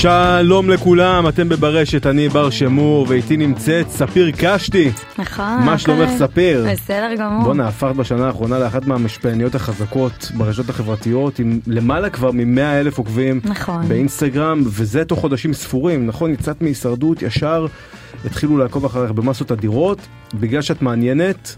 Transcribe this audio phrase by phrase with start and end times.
[0.00, 4.90] שלום לכולם, אתם בברשת, אני בר שמור, ואיתי נמצאת ספיר קשתי.
[5.18, 5.62] נכון.
[5.64, 6.66] מה שלומך ספיר?
[6.72, 7.42] בסדר גמור.
[7.44, 13.40] בואנה, הפכת בשנה האחרונה לאחת מהמשפיעניות החזקות ברשתות החברתיות, עם למעלה כבר מ-100 אלף עוקבים
[13.44, 13.88] נכון.
[13.88, 16.32] באינסטגרם, וזה תוך חודשים ספורים, נכון?
[16.32, 17.66] יצאת מהישרדות, ישר
[18.24, 19.98] התחילו לעקוב אחריך במסות אדירות,
[20.34, 21.56] בגלל שאת מעניינת.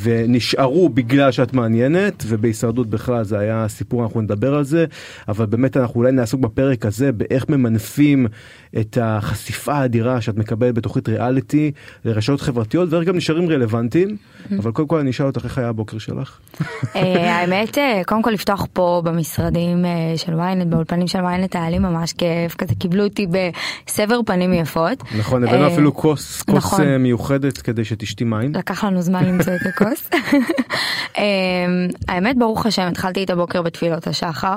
[0.00, 4.84] ונשארו בגלל שאת מעניינת, ובהישרדות בכלל זה היה סיפור, אנחנו נדבר על זה,
[5.28, 8.26] אבל באמת אנחנו אולי נעסוק בפרק הזה באיך ממנפים
[8.78, 11.72] את החשיפה האדירה שאת מקבלת בתוכנית ריאליטי
[12.04, 14.16] לרשתות חברתיות, ואיך גם נשארים רלוונטיים,
[14.58, 16.38] אבל קודם כל אני אשאל אותך איך היה הבוקר שלך.
[16.96, 21.70] אה, האמת, אה, קודם כל לפתוח פה במשרדים אה, של ynet, באולפנים של ynet היה
[21.70, 23.26] לי ממש כיף, כזה קיבלו אותי
[23.86, 25.02] בסבר פנים יפות.
[25.18, 26.96] נכון, הבאנו אפילו כוס, כוס נכון.
[26.96, 28.54] מיוחדת כדי שתשתי מים.
[28.54, 30.10] לקח לנו זמן למצוא את הכוס.
[32.08, 34.56] האמת, ברוך השם, התחלתי את הבוקר בתפילות השחר,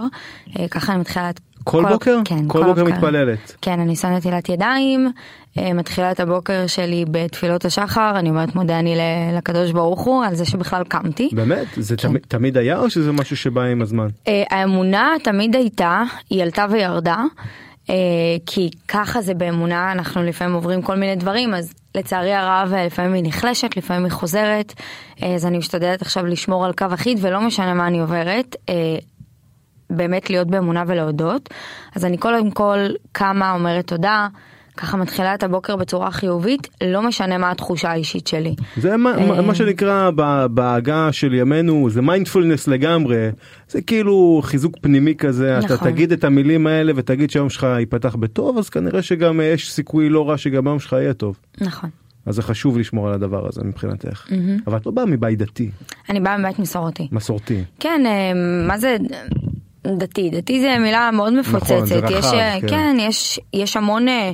[0.71, 1.39] ככה אני מתחילה את...
[1.63, 2.19] כל בוקר?
[2.25, 3.55] כן, כל בוקר מתפללת.
[3.61, 5.11] כן, אני עושה נטילת ידיים,
[5.57, 8.95] אה, מתחילה את הבוקר שלי בתפילות השחר, אני אומרת מודה אני
[9.37, 11.29] לקדוש ברוך הוא על זה שבכלל קמתי.
[11.33, 11.67] באמת?
[11.77, 12.07] זה כן.
[12.07, 14.07] תמיד, תמיד היה או שזה משהו שבא עם הזמן?
[14.27, 17.23] אה, האמונה תמיד הייתה, היא עלתה וירדה,
[17.89, 17.95] אה,
[18.45, 23.23] כי ככה זה באמונה, אנחנו לפעמים עוברים כל מיני דברים, אז לצערי הרב לפעמים היא
[23.23, 24.73] נחלשת, לפעמים היא חוזרת,
[25.21, 28.55] אז אני משתדלת עכשיו לשמור על קו אחיד ולא משנה מה אני עוברת.
[29.93, 31.49] אה, באמת להיות באמונה ולהודות.
[31.95, 32.77] אז אני קודם כל
[33.11, 34.27] קמה, אומרת תודה,
[34.77, 38.55] ככה מתחילה את הבוקר בצורה חיובית, לא משנה מה התחושה האישית שלי.
[38.77, 39.41] זה מה, אה.
[39.41, 43.29] מה שנקרא ב- בעגה של ימינו זה מיינדפולנס לגמרי
[43.69, 45.91] זה כאילו חיזוק פנימי כזה אתה נכון.
[45.91, 50.09] תגיד את המילים האלה ותגיד שהיום שלך ייפתח בטוב אז כנראה שגם אה, יש סיכוי
[50.09, 51.89] לא רע שגם היום שלך יהיה טוב נכון.
[52.25, 54.27] אז זה חשוב לשמור על הדבר הזה מבחינתך
[54.67, 55.69] אבל את לא באה מבית דתי
[56.09, 57.07] אני באה מבית מסורתי.
[57.11, 58.31] מסורתי כן, אה,
[58.67, 58.97] מה זה
[59.87, 60.29] דתי?
[60.29, 61.71] דתי זה מילה מאוד מפוצצת.
[61.71, 62.67] נכון, זה רחב, יש, אה, כן.
[62.67, 64.31] כן, יש, יש המון אה,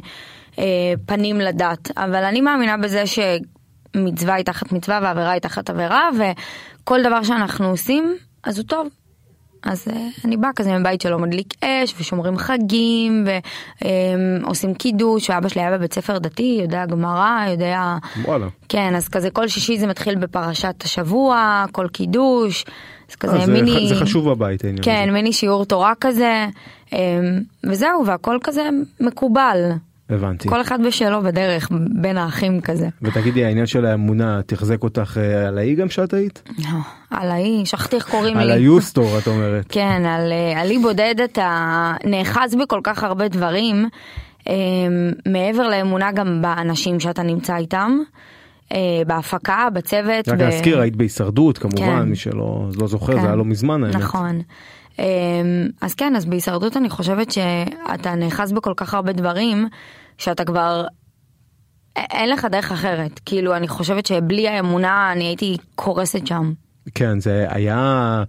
[0.60, 6.10] אה, פנים לדת, אבל אני מאמינה בזה שמצווה היא תחת מצווה ועבירה היא תחת עבירה,
[6.18, 8.88] וכל דבר שאנחנו עושים, אז הוא טוב.
[9.64, 13.26] אז אה, אני באה כזה מבית שלא מדליק אש ושומרים חגים
[14.42, 19.30] ועושים קידוש ואבא שלי היה בבית ספר דתי יודע גמרא יודע וואלה כן אז כזה
[19.30, 22.66] כל שישי זה מתחיל בפרשת השבוע כל קידוש
[23.10, 25.12] אז כזה אה, זה, מיני זה חשוב בבית העניין כן הזה.
[25.12, 26.46] מיני שיעור תורה כזה
[26.94, 26.98] אמ,
[27.64, 29.72] וזהו והכל כזה מקובל
[30.10, 31.70] הבנתי כל אחד בשלו בדרך
[32.02, 32.88] בין האחים כזה.
[33.02, 36.44] ותגידי העניין של האמונה תחזק אותך אה, על האי גם שאת היית?
[36.58, 38.54] לא, על האי שכחתי איך קוראים על לי.
[38.54, 39.66] היוסטור את אומרת.
[39.76, 43.90] כן, על, אה, על אי בודד אתה נאחז בכל כך הרבה דברים,
[44.48, 44.54] אה,
[45.26, 48.00] מעבר לאמונה גם באנשים שאתה נמצא איתם,
[49.08, 50.28] בהפקה, בצוות.
[50.30, 52.10] רק ב- להזכיר היית בהישרדות כמובן כן.
[52.10, 53.22] מי שלא לא זוכר כן.
[53.22, 53.96] זה היה לא מזמן האמת.
[53.96, 54.42] נכון.
[55.00, 55.06] אה,
[55.82, 59.68] אז כן, אז בהישרדות אני חושבת שאתה נאחז בכל כך הרבה דברים,
[60.18, 60.86] שאתה כבר...
[61.96, 63.20] אין לך דרך אחרת.
[63.26, 66.54] כאילו, אני חושבת שבלי האמונה אני הייתי קורסת שם.
[66.96, 68.24] כן זה היה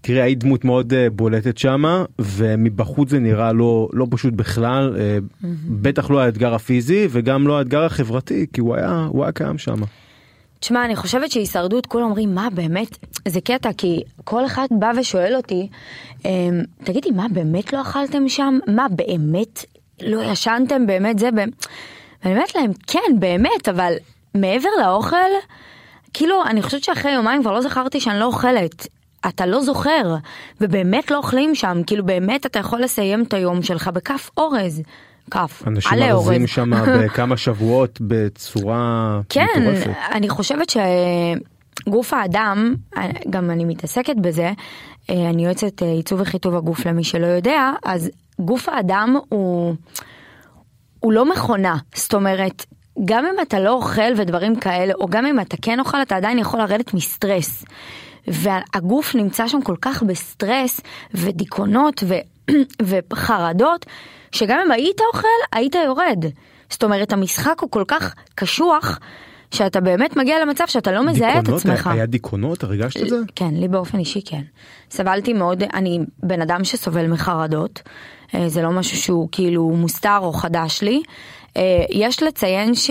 [0.00, 5.18] תראה היית דמות מאוד אה, בולטת שמה ומבחוץ זה נראה לא לא פשוט בכלל אה,
[5.68, 9.86] בטח לא האתגר הפיזי וגם לא האתגר החברתי כי הוא היה הוא היה קיים שמה.
[10.60, 15.36] תשמע, אני חושבת שהישרדות, כולם אומרים, מה באמת, זה קטע, כי כל אחד בא ושואל
[15.36, 15.68] אותי,
[16.24, 16.30] אמ,
[16.84, 18.58] תגידי, מה באמת לא אכלתם שם?
[18.66, 19.64] מה באמת
[20.02, 20.86] לא ישנתם?
[20.86, 21.28] באמת זה?
[21.34, 23.92] ואני אומרת להם, כן, באמת, אבל
[24.34, 25.16] מעבר לאוכל,
[26.14, 28.86] כאילו, אני חושבת שאחרי יומיים כבר לא זכרתי שאני לא אוכלת.
[29.28, 30.16] אתה לא זוכר,
[30.60, 34.82] ובאמת לא אוכלים שם, כאילו באמת אתה יכול לסיים את היום שלך בכף אורז.
[35.30, 36.02] כף, אנשים.
[36.02, 39.90] ארזים שם בכמה שבועות בצורה כן, מטורפת.
[40.12, 40.72] אני חושבת
[41.86, 42.74] שגוף האדם,
[43.30, 44.52] גם אני מתעסקת בזה,
[45.08, 49.74] אני יועצת עיצוב וחיטוב הגוף למי שלא יודע, אז גוף האדם הוא,
[51.00, 52.66] הוא לא מכונה, זאת אומרת,
[53.04, 56.38] גם אם אתה לא אוכל ודברים כאלה, או גם אם אתה כן אוכל, אתה עדיין
[56.38, 57.64] יכול לרדת מסטרס.
[58.28, 60.80] והגוף נמצא שם כל כך בסטרס
[61.14, 62.14] ודיכאונות ו...
[62.82, 63.86] וחרדות,
[64.32, 66.24] שגם אם היית אוכל, היית יורד.
[66.70, 68.98] זאת אומרת, המשחק הוא כל כך קשוח,
[69.54, 71.48] שאתה באמת מגיע למצב שאתה לא מזהה את?
[71.48, 71.86] עצמך.
[71.86, 72.64] היה דיכאונות?
[72.64, 73.16] הרגשת את זה?
[73.34, 74.42] כן, לי באופן אישי כן.
[74.90, 77.82] סבלתי מאוד, אני בן אדם שסובל מחרדות,
[78.34, 81.02] אה, זה לא משהו שהוא כאילו מוסתר או חדש לי.
[81.56, 82.90] אה, יש לציין ש...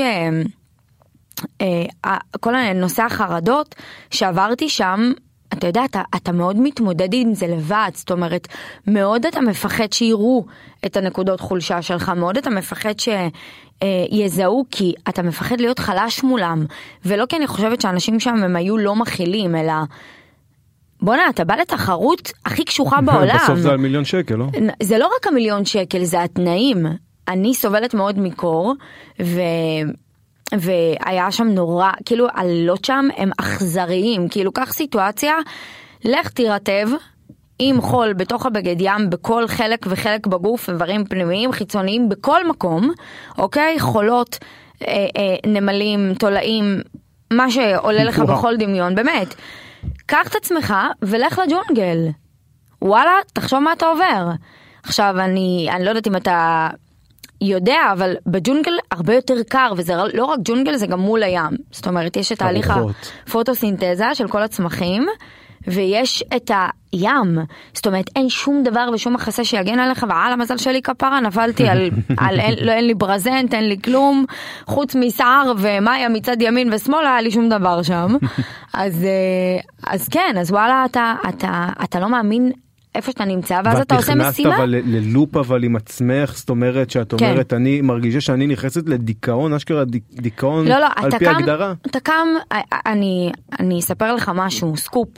[1.61, 3.75] אה, כל נושא החרדות
[4.11, 5.11] שעברתי שם,
[5.53, 8.47] אתה יודע, אתה, אתה מאוד מתמודד עם זה לבד, זאת אומרת,
[8.87, 10.45] מאוד אתה מפחד שיראו
[10.85, 16.65] את הנקודות חולשה שלך, מאוד אתה מפחד שיזהו, כי אתה מפחד להיות חלש מולם,
[17.05, 19.73] ולא כי אני חושבת שאנשים שם הם היו לא מכילים, אלא...
[21.01, 23.37] בואנה, אתה בא לתחרות הכי קשוחה בעולם.
[23.43, 24.45] בסוף זה על מיליון שקל, לא?
[24.83, 26.85] זה לא רק המיליון שקל, זה התנאים.
[27.27, 28.73] אני סובלת מאוד מקור,
[29.21, 29.41] ו...
[30.59, 35.35] והיה שם נורא, כאילו הלילות שם הם אכזריים, כאילו קח סיטואציה,
[36.05, 36.87] לך תירטב
[37.59, 42.91] עם חול בתוך הבגד ים בכל חלק וחלק בגוף, איברים פנימיים, חיצוניים, בכל מקום,
[43.37, 43.79] אוקיי?
[43.79, 44.37] חולות,
[44.87, 46.81] אה, אה, נמלים, תולעים,
[47.33, 49.35] מה שעולה לך בכל דמיון, באמת.
[50.05, 51.97] קח את עצמך ולך לג'ונגל.
[52.81, 54.31] וואלה, תחשוב מה אתה עובר.
[54.83, 56.69] עכשיו, אני, אני לא יודעת אם אתה
[57.41, 61.51] יודע, אבל בג'ונגל הרבה יותר קר, וזה לא רק ג'ונגל, זה גם מול הים.
[61.71, 62.73] זאת אומרת, יש את תהליך.
[63.27, 65.07] הפוטוסינתזה של כל הצמחים,
[65.67, 66.51] ויש את
[66.93, 67.37] הים.
[67.73, 71.89] זאת אומרת, אין שום דבר ושום מחסה שיגן עליך, ועל המזל שלי כפרה, נפלתי על,
[72.17, 74.25] על אין, לא, אין לי ברזנט, אין לי כלום,
[74.65, 78.15] חוץ משיער ומאיה מצד ימין ושמאל, היה לי שום דבר שם.
[78.73, 82.51] אז, אה, אז כן, אז וואלה, אתה, אתה, אתה לא מאמין
[82.95, 84.25] איפה שאתה נמצא ואז אתה עושה משימה.
[84.25, 87.25] ואת נכנסת אבל ללופ אבל עם עצמך זאת אומרת שאת כן.
[87.25, 91.73] אומרת אני מרגישה שאני נכנסת לדיכאון אשכרה דיכאון לא, לא, על פי קם, הגדרה.
[91.87, 92.27] אתה קם,
[92.85, 95.09] אני, אני אספר לך משהו, סקופ,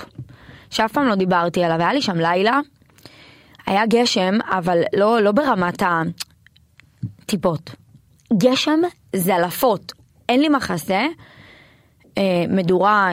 [0.69, 2.59] שאף פעם לא דיברתי עליו, היה לי שם לילה,
[3.65, 5.83] היה גשם, אבל לא, לא ברמת
[7.23, 7.75] הטיפות.
[8.37, 8.79] גשם
[9.15, 9.93] זלפות,
[10.29, 11.05] אין לי מחסה,
[12.17, 13.11] אה, מדורה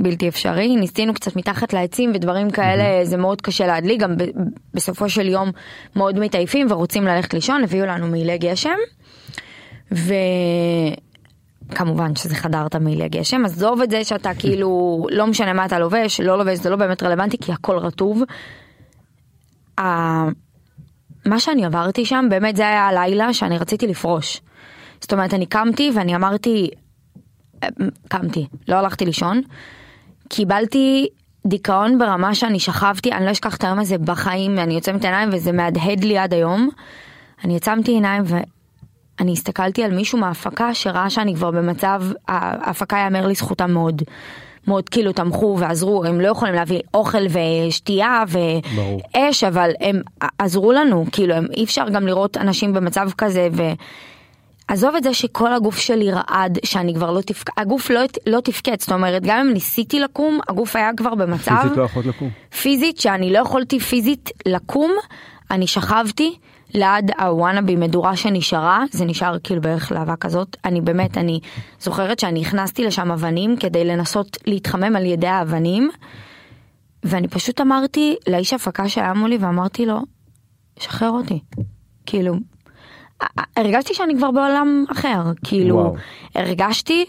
[0.00, 4.14] בלתי אפשרי, ניסינו קצת מתחת לעצים ודברים כאלה, זה מאוד קשה להדליק, גם
[4.74, 5.50] בסופו של יום
[5.96, 8.76] מאוד מתעייפים ורוצים ללכת לישון, הביאו לנו מעילי גשם.
[11.70, 16.20] וכמובן שזה חדר תמהילי הגשם, עזוב את זה שאתה כאילו, לא משנה מה אתה לובש,
[16.20, 18.22] לא לובש, זה לא באמת רלוונטי כי הכל רטוב.
[21.26, 24.40] מה שאני עברתי שם, באמת זה היה הלילה שאני רציתי לפרוש.
[25.00, 26.70] זאת אומרת, אני קמתי ואני אמרתי,
[28.08, 29.40] קמתי, לא הלכתי לישון.
[30.28, 31.08] קיבלתי
[31.46, 35.52] דיכאון ברמה שאני שכבתי, אני לא אשכח את היום הזה בחיים, אני יוצאת עיניים וזה
[35.52, 36.68] מהדהד לי עד היום.
[37.44, 43.72] אני עצמתי עיניים ואני הסתכלתי על מישהו מההפקה שראה שאני כבר במצב, ההפקה יאמר לזכותם
[43.72, 44.02] מאוד.
[44.66, 47.22] מאוד כאילו תמכו ועזרו, הם לא יכולים להביא אוכל
[47.68, 48.22] ושתייה.
[48.28, 50.00] ואש, אבל הם
[50.38, 53.62] עזרו לנו, כאילו הם, אי אפשר גם לראות אנשים במצב כזה ו...
[54.68, 58.80] עזוב את זה שכל הגוף שלי רעד, שאני כבר לא תפקד, הגוף לא, לא תפקד,
[58.80, 62.30] זאת אומרת, גם אם ניסיתי לקום, הגוף היה כבר במצב, פיזית לא יכולת לקום.
[62.62, 64.92] פיזית, שאני לא יכולתי פיזית לקום,
[65.50, 66.34] אני שכבתי
[66.74, 71.40] ליד הוואנאבי מדורה שנשארה, זה נשאר כאילו בערך להבה כזאת, אני באמת, אני
[71.80, 75.90] זוכרת שאני הכנסתי לשם אבנים כדי לנסות להתחמם על ידי האבנים,
[77.04, 80.00] ואני פשוט אמרתי לאיש הפקה שהיה מולי ואמרתי לו,
[80.78, 81.40] שחרר אותי,
[82.06, 82.34] כאילו,
[83.56, 85.94] הרגשתי שאני כבר בעולם אחר, כאילו, וואו.
[86.34, 87.04] הרגשתי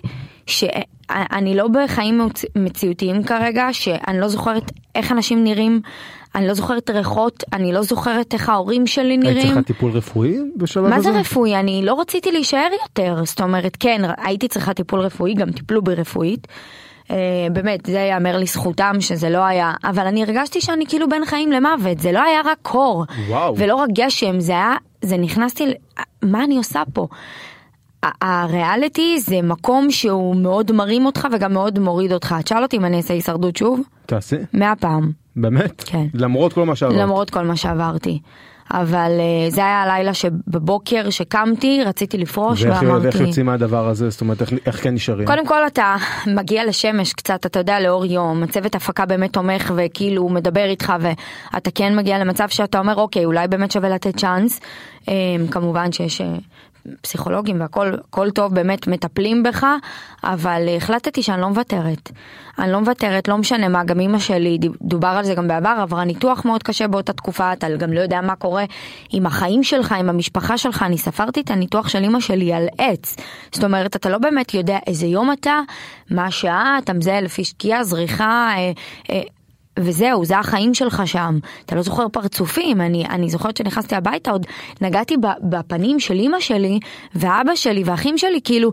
[0.46, 5.82] שאני לא בחיים מצ- מציאותיים כרגע, שאני לא זוכרת איך אנשים נראים,
[6.36, 9.42] אני לא זוכרת ריחות, אני לא זוכרת איך ההורים שלי היית נראים.
[9.48, 10.96] צריכה טיפול רפואי בשלב הזה?
[10.96, 11.56] מה זה רפואי?
[11.56, 15.94] אני לא רציתי להישאר יותר, זאת אומרת, כן, הייתי צריכה טיפול רפואי, גם טיפלו בי
[15.96, 16.48] רפואית.
[17.12, 17.16] אה,
[17.54, 22.00] באמת, זה יאמר לזכותם שזה לא היה, אבל אני הרגשתי שאני כאילו בין חיים למוות,
[22.00, 23.56] זה לא היה רק קור, וואו.
[23.58, 25.74] ולא רק גשם, זה היה, זה נכנסתי,
[26.22, 27.08] מה אני עושה פה?
[28.22, 32.36] הריאליטי זה מקום שהוא מאוד מרים אותך וגם מאוד מוריד אותך.
[32.44, 33.82] תשאל אותי אם אני אעשה הישרדות שוב?
[34.06, 34.36] תעשי.
[34.54, 35.12] מאה פעם.
[35.36, 35.84] באמת?
[35.86, 36.06] כן.
[36.14, 36.98] למרות כל מה שעברת.
[36.98, 38.20] למרות כל מה שעברתי.
[38.72, 43.04] אבל אה, זה היה הלילה שבבוקר שקמתי, רציתי לפרוש ואיך ואמרתי...
[43.04, 44.10] ואיך יוצאים מהדבר הזה?
[44.10, 45.28] זאת אומרת, איך- איך כן נשארים?
[45.28, 45.96] קודם כל אתה
[46.28, 51.72] מגיע לשמש קצת, אתה יודע, לאור יום, הצוות הפקה באמת תומך וכאילו מדבר איתך ואתה
[51.72, 54.60] כן מגיע למצב שאתה אומר אוקיי, אולי באמת שווה לתת צ'אנס.
[55.10, 55.14] אה,
[55.52, 56.36] כמובן שיש אה,
[57.02, 59.66] פסיכולוגים והכל הכל טוב, באמת מטפלים בך,
[60.24, 62.12] אבל אה, החלטתי שאני לא מוותרת.
[62.60, 66.04] אני לא מוותרת, לא משנה מה, גם אימא שלי, דובר על זה גם בעבר, עברה
[66.04, 68.66] ניתוח מאוד קשה באותה תקופה, אתה גם לא יודע מה קורה
[69.10, 73.16] עם החיים שלך, עם המשפחה שלך, אני ספרתי את הניתוח של אימא שלי על עץ.
[73.52, 75.60] זאת אומרת, אתה לא באמת יודע איזה יום אתה,
[76.12, 78.72] מה השעה, אתה מזהה לפי שקיעה, זריחה, אה,
[79.10, 79.22] אה,
[79.80, 81.40] וזהו, זה החיים שלך שם.
[81.66, 84.46] אתה לא זוכר פרצופים, אני, אני זוכרת שנכנסתי הביתה, עוד
[84.82, 85.16] נגעתי
[85.50, 86.80] בפנים של אימא שלי,
[87.16, 88.72] ואבא שלי, ואחים שלי, כאילו,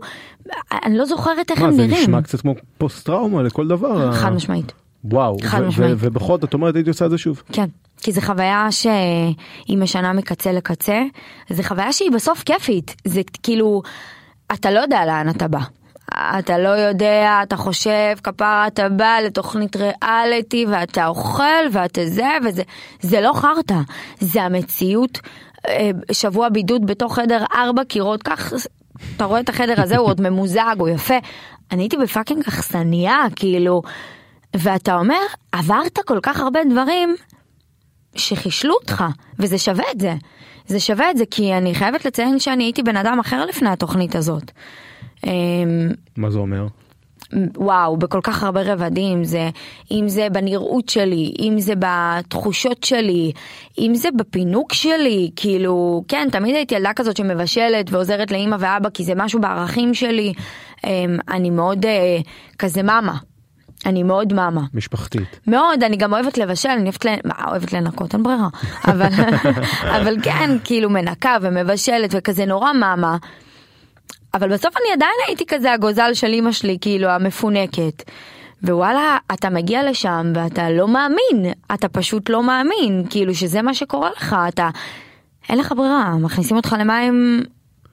[0.85, 2.01] אני לא זוכרת איך מה, הם זה נראים.
[2.01, 4.11] נשמע קצת כמו פוסט טראומה לכל דבר.
[4.11, 4.71] חד משמעית.
[5.03, 5.95] וואו, חד משמעית.
[5.97, 7.43] ובכל זאת את אומרת הייתי עושה את זה שוב.
[7.51, 7.65] כן,
[8.01, 11.03] כי זו חוויה שהיא משנה מקצה לקצה,
[11.49, 13.81] זו חוויה שהיא בסוף כיפית, זה כאילו,
[14.53, 15.59] אתה לא יודע לאן אתה בא.
[16.13, 22.63] אתה לא יודע, אתה חושב, כפרה אתה בא לתוכנית ריאליטי ואתה אוכל ואתה זה וזה,
[23.01, 23.79] זה לא חרטא,
[24.19, 25.19] זה המציאות.
[25.67, 28.53] אה, שבוע בידוד בתוך חדר ארבע קירות, כך
[29.15, 31.17] אתה רואה את החדר הזה, הוא עוד ממוזג, הוא יפה.
[31.71, 33.81] אני הייתי בפאקינג אכסניה, כאילו,
[34.55, 37.15] ואתה אומר, עברת כל כך הרבה דברים
[38.15, 39.03] שחישלו אותך,
[39.39, 40.13] וזה שווה את זה.
[40.67, 44.15] זה שווה את זה, כי אני חייבת לציין שאני הייתי בן אדם אחר לפני התוכנית
[44.15, 44.51] הזאת.
[45.27, 46.67] אמ, מה זה אומר?
[47.57, 49.49] וואו, בכל כך הרבה רבדים, זה,
[49.91, 53.31] אם זה בנראות שלי, אם זה בתחושות שלי,
[53.79, 59.03] אם זה בפינוק שלי, כאילו, כן, תמיד הייתי ילדה כזאת שמבשלת ועוזרת לאימא ואבא, כי
[59.03, 60.33] זה משהו בערכים שלי.
[60.83, 62.17] אמ, אני מאוד אה,
[62.59, 63.17] כזה מאמה.
[63.85, 64.61] אני מאוד מאמה.
[64.73, 65.39] משפחתית.
[65.47, 67.17] מאוד, אני גם אוהבת לבשל, אני אוהבת, לנ...
[67.25, 68.47] מה, אוהבת לנקות, אין ברירה.
[68.85, 69.09] אבל,
[70.01, 73.17] אבל כן, כאילו מנקה ומבשלת וכזה נורא מאמה.
[74.33, 78.03] אבל בסוף אני עדיין הייתי כזה הגוזל של אימא שלי, כאילו המפונקת.
[78.63, 84.09] ווואלה, אתה מגיע לשם ואתה לא מאמין, אתה פשוט לא מאמין, כאילו שזה מה שקורה
[84.17, 84.69] לך, אתה,
[85.49, 87.43] אין לך ברירה, מכניסים אותך למים,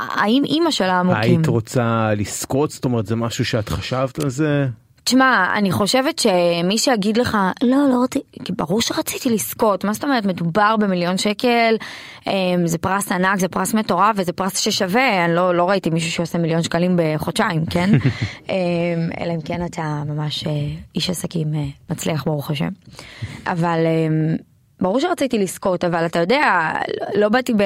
[0.01, 1.21] האם אימא של העמוקים.
[1.23, 2.71] היית רוצה לזכות?
[2.71, 4.67] זאת אומרת זה משהו שאת חשבת על זה?
[5.09, 10.05] תשמע, אני חושבת שמי שיגיד לך, לא, לא רציתי, כי ברור שרציתי לזכות, מה זאת
[10.05, 11.77] אומרת, מדובר במיליון שקל,
[12.27, 16.11] אמ, זה פרס ענק, זה פרס מטורף וזה פרס ששווה, אני לא, לא ראיתי מישהו
[16.11, 17.91] שעושה מיליון שקלים בחודשיים, כן?
[18.49, 18.55] אמ,
[19.21, 20.53] אלא אם כן אתה ממש אה,
[20.95, 22.71] איש עסקים אה, מצליח, ברוך השם.
[23.47, 23.79] אבל...
[23.87, 24.37] אמ,
[24.81, 26.73] ברור שרציתי לזכות, אבל אתה יודע,
[27.15, 27.63] לא באתי ב,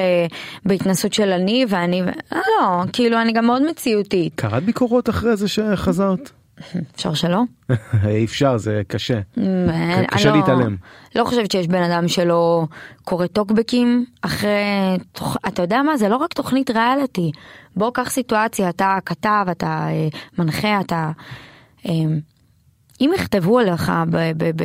[0.64, 2.02] בהתנסות של אני ואני.
[2.02, 6.30] לא, לא, כאילו אני גם מאוד מציאותית, קראת ביקורות אחרי זה שחזרת?
[6.94, 7.42] אפשר שלא?
[8.08, 9.20] אי אפשר זה קשה.
[9.36, 10.76] אני קשה לא- להתעלם.
[11.16, 12.66] לא חושבת שיש בן אדם שלא
[13.04, 14.50] קורא טוקבקים אחרי,
[15.48, 17.30] אתה יודע מה, זה לא רק תוכנית ריאליטי.
[17.76, 21.10] בוא קח סיטואציה, אתה כתב, אתה אה, מנחה, אתה...
[21.88, 21.92] אה,
[23.00, 24.32] אם יכתבו עליך ב...
[24.36, 24.64] ב, ב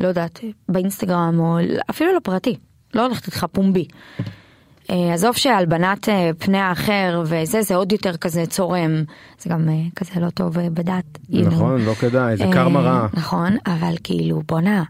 [0.00, 1.58] לא יודעת, באינסטגרם או
[1.90, 2.56] אפילו לפרטי,
[2.94, 3.86] לא הולכת איתך פומבי.
[4.90, 9.04] אה, עזוב שהלבנת אה, פני האחר וזה, זה עוד יותר כזה צורם,
[9.38, 11.04] זה גם אה, כזה לא טוב בדת.
[11.30, 11.36] know.
[11.36, 13.06] נכון לא כדאי זה קרמה רעה.
[13.14, 14.82] נכון, אבל כאילו בואנה,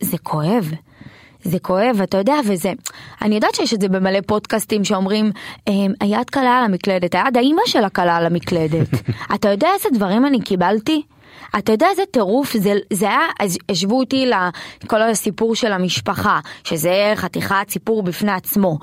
[0.00, 0.70] זה כואב.
[1.42, 2.72] זה כואב, אתה יודע, וזה,
[3.22, 5.30] אני יודעת שיש את זה במלא פודקאסטים שאומרים,
[5.68, 8.88] "אמ, היד קלה על המקלדת, היד האימא שלה קלה על המקלדת.
[9.34, 11.02] אתה יודע איזה דברים אני קיבלתי?
[11.58, 14.26] אתה יודע איזה טירוף זה, זה היה, אז השוו אותי
[14.84, 18.78] לכל הסיפור של המשפחה, שזה חתיכת סיפור בפני עצמו.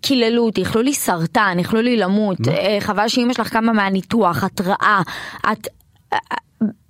[0.00, 5.00] קיללו אותי, איחלו לי סרטן, איחלו לי למות, אה, חבל שאימא שלך קמה מהניתוח, התראה,
[5.52, 5.68] את...
[6.12, 6.18] אה,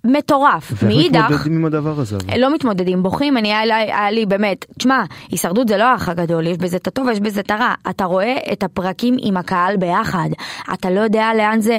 [0.05, 0.73] מטורף.
[0.73, 2.17] ואיך מאידך, מתמודדים עם הדבר הזה?
[2.39, 6.47] לא מתמודדים, בוכים, אני היה, לי- היה לי באמת, תשמע, הישרדות זה לא האח הגדול,
[6.47, 7.75] יש בזה את הטוב ויש בזה את הרע.
[7.91, 10.29] אתה רואה את הפרקים עם הקהל ביחד,
[10.75, 11.79] אתה לא יודע לאן זה,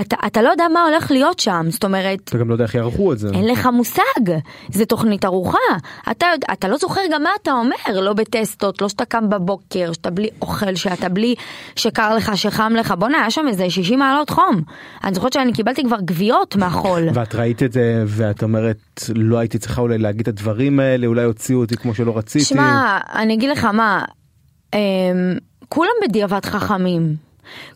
[0.00, 2.74] אתה, אתה לא יודע מה הולך להיות שם, זאת אומרת, אתה גם לא יודע איך
[2.74, 3.28] יערכו את זה.
[3.34, 4.38] אין לך מושג,
[4.72, 5.58] זה תוכנית ארוחה.
[6.10, 10.10] אתה, אתה לא זוכר גם מה אתה אומר, לא בטסטות, לא שאתה קם בבוקר, שאתה
[10.10, 11.34] בלי אוכל, שאתה בלי
[11.76, 12.94] שקר לך, שחם לך.
[12.98, 14.62] בואנה, היה שם איזה 60 מעלות חום.
[15.04, 17.08] אני זוכרת שאני קיבלתי כבר גוויות מהחול.
[17.14, 18.78] ואת ראית את זה ואת אומרת
[19.14, 22.44] לא הייתי צריכה אולי להגיד את הדברים האלה אולי הוציאו אותי כמו שלא רציתי.
[22.44, 24.04] שמע, אני אגיד לך מה,
[24.74, 24.78] אמ,
[25.68, 27.25] כולם בדיעבד חכמים.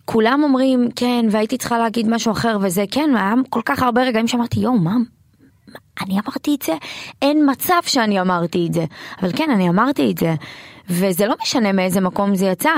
[0.05, 4.29] כולם אומרים, כן, והייתי צריכה להגיד משהו אחר וזה, כן, היה כל כך הרבה רגעים
[4.29, 4.97] שאמרתי, יואו, מה,
[6.01, 6.75] אני אמרתי את זה?
[7.23, 8.85] אין מצב שאני אמרתי את זה.
[9.23, 10.35] אבל כן, אני אמרתי את זה.
[10.91, 12.71] וזה לא משנה מאיזה מקום זה יצא.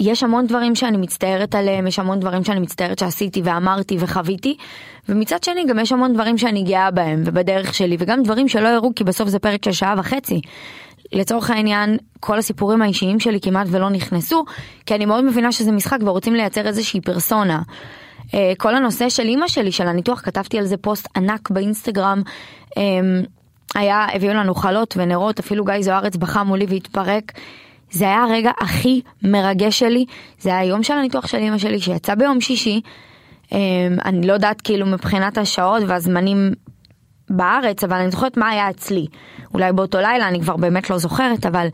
[0.00, 4.56] יש המון דברים שאני מצטערת עליהם, יש המון דברים שאני מצטערת שעשיתי ואמרתי וחוויתי,
[5.08, 8.94] ומצד שני גם יש המון דברים שאני גאה בהם ובדרך שלי, וגם דברים שלא הראו
[8.96, 10.40] כי בסוף זה פרק של שעה וחצי.
[11.14, 14.44] לצורך העניין, כל הסיפורים האישיים שלי כמעט ולא נכנסו,
[14.86, 17.62] כי אני מאוד מבינה שזה משחק ורוצים לייצר איזושהי פרסונה.
[18.34, 22.22] אה, כל הנושא של אימא שלי, של הניתוח, כתבתי על זה פוסט ענק באינסטגרם.
[22.78, 22.82] אה,
[23.74, 27.32] היה, הביאו לנו חלות ונרות, אפילו גיא זוארץ בכה מולי והתפרק.
[27.90, 30.04] זה היה הרגע הכי מרגש שלי,
[30.38, 32.80] זה היה היום של הניתוח של אימא שלי שיצא ביום שישי.
[33.52, 33.58] אה,
[34.04, 36.52] אני לא יודעת כאילו מבחינת השעות והזמנים
[37.30, 39.06] בארץ, אבל אני זוכרת מה היה אצלי.
[39.54, 41.68] אולי באותו לילה, אני כבר באמת לא זוכרת, אבל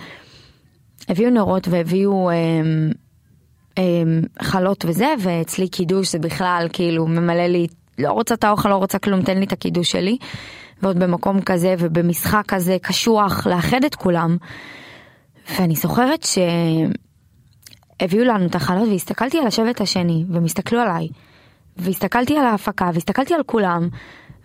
[1.09, 2.91] הביאו נרות והביאו אמ,
[3.79, 7.67] אמ, חלות וזה, ואצלי קידוש זה בכלל כאילו ממלא לי
[7.99, 10.19] לא רוצה את האוכל, לא רוצה כלום, תן לי את הקידוש שלי.
[10.83, 14.37] ועוד במקום כזה ובמשחק כזה קשוח, לאחד את כולם.
[15.59, 16.27] ואני זוכרת
[18.01, 21.09] שהביאו לנו את החלות והסתכלתי על השבט השני, והם הסתכלו עליי.
[21.77, 23.89] והסתכלתי על ההפקה, והסתכלתי על כולם,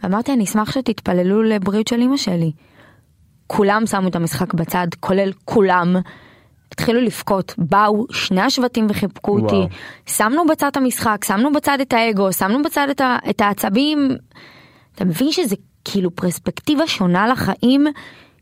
[0.03, 2.51] ואמרתי, אני אשמח שתתפללו לבריאות של אמא שלי.
[3.47, 5.95] כולם שמו את המשחק בצד, כולל כולם.
[6.71, 9.43] התחילו לבכות, באו שני השבטים וחיבקו וואו.
[9.43, 9.75] אותי,
[10.05, 14.11] שמנו בצד את המשחק, שמנו בצד את האגו, שמנו בצד את, ה, את העצבים.
[14.95, 17.87] אתה מבין שזה כאילו פרספקטיבה שונה לחיים,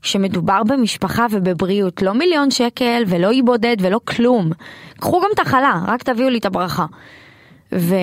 [0.01, 4.51] שמדובר במשפחה ובבריאות, לא מיליון שקל ולא אי בודד ולא כלום.
[4.99, 6.85] קחו גם את החלה, רק תביאו לי את הברכה.
[7.73, 7.95] ו...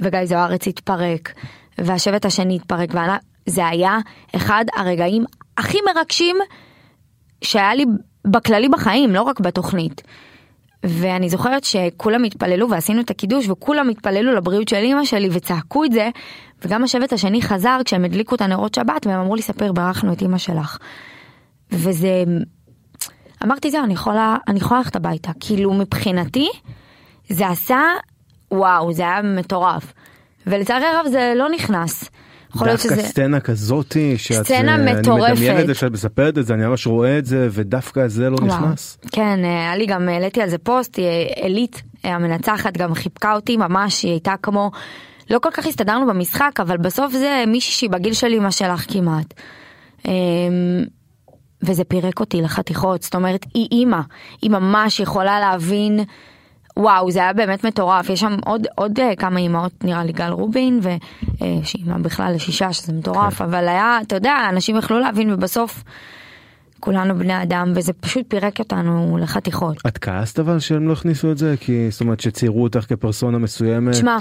[0.00, 1.32] וגיא זוארץ התפרק,
[1.78, 2.94] והשבט השני התפרק,
[3.46, 3.98] וזה היה
[4.36, 5.24] אחד הרגעים
[5.58, 6.36] הכי מרגשים
[7.44, 7.84] שהיה לי
[8.26, 10.02] בכללי בחיים, לא רק בתוכנית.
[10.84, 15.92] ואני זוכרת שכולם התפללו ועשינו את הקידוש וכולם התפללו לבריאות של אמא שלי וצעקו את
[15.92, 16.10] זה
[16.64, 20.22] וגם השבט השני חזר כשהם הדליקו את הנרות שבת והם אמרו לי ספר ברכנו את
[20.22, 20.78] אמא שלך.
[21.72, 22.24] וזה
[23.44, 26.48] אמרתי זהו אני יכולה אני יכולה ללכת הביתה כאילו מבחינתי
[27.28, 27.80] זה עשה
[28.50, 29.92] וואו זה היה מטורף
[30.46, 32.10] ולצערי הרב זה לא נכנס.
[32.54, 35.24] יכול להיות דווקא שזה סצנה כזאתי שאת סצנה אה, מטורפת.
[35.24, 38.30] אני מדמיין את זה שאת מספרת את זה אני ממש רואה את זה ודווקא זה
[38.30, 38.46] לא וואו.
[38.46, 38.98] נכנס.
[39.12, 41.04] כן, אה, היה לי גם, העליתי על זה פוסט, אה,
[41.36, 44.70] עילית אה, המנצחת גם חיבקה אותי ממש, היא הייתה כמו,
[45.30, 49.34] לא כל כך הסתדרנו במשחק, אבל בסוף זה מישהי שהיא בגיל של אמא שלך כמעט.
[50.08, 50.12] אמ,
[51.62, 54.00] וזה פירק אותי לחתיכות, זאת אומרת, היא אימא,
[54.42, 56.00] היא ממש יכולה להבין,
[56.76, 60.30] וואו, זה היה באמת מטורף, יש שם עוד, עוד אה, כמה אימהות, נראה לי גל
[60.30, 60.88] רובין, ו-
[61.42, 63.44] אה, בכלל לשישה, שזה מטורף, כן.
[63.44, 65.84] אבל היה, אתה יודע, אנשים יכלו להבין, ובסוף
[66.80, 69.76] כולנו בני אדם, וזה פשוט פירק אותנו לחתיכות.
[69.86, 73.92] את כעסת אבל שהם לא הכניסו את זה כי זאת אומרת שציירו אותך כפרסונה מסוימת.
[73.92, 74.18] תשמע,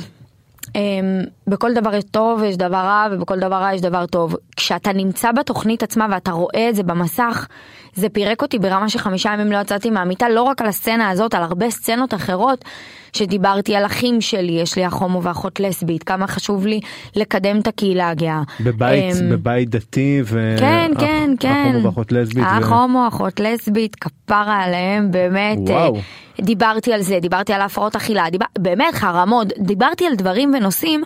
[0.75, 4.36] אמ, בכל דבר יש טוב ויש דבר רע ובכל דבר רע יש דבר טוב.
[4.55, 7.48] כשאתה נמצא בתוכנית עצמה ואתה רואה את זה במסך,
[7.95, 11.43] זה פירק אותי ברמה שחמישה ימים לא יצאתי מהמיטה, לא רק על הסצנה הזאת, על
[11.43, 12.65] הרבה סצנות אחרות
[13.13, 16.79] שדיברתי על אחים שלי, יש לי אח הומו ואחות לסבית, כמה חשוב לי
[17.15, 18.41] לקדם את הקהילה הגאה.
[18.60, 20.55] בבית אמ, בבית דתי ו...
[20.60, 21.71] כן, אח- כן, אח כן.
[21.74, 22.44] הומו ואחות לסבית.
[22.48, 25.57] אח ו- הומו, אחות לסבית, כפרה עליהם, באמת.
[25.68, 25.96] וואו.
[25.96, 26.01] אה,
[26.42, 31.03] דיברתי על זה, דיברתי על הפרעות אכילה, דיבר, באמת חרמות, דיברתי על דברים ונושאים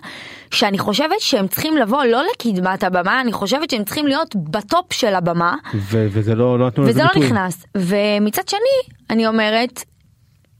[0.51, 5.15] שאני חושבת שהם צריכים לבוא לא לקדמת הבמה, אני חושבת שהם צריכים להיות בטופ של
[5.15, 7.25] הבמה, ו- וזה לא לא נתנו לזה וזה לא.
[7.25, 7.65] נכנס.
[7.77, 9.83] ומצד שני, אני אומרת,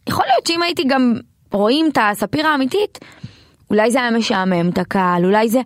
[0.10, 1.13] יכול להיות שאם הייתי גם
[1.52, 3.00] רואים את הספיר האמיתית,
[3.69, 5.62] אולי זה היה משעמם את הקהל, אולי זה...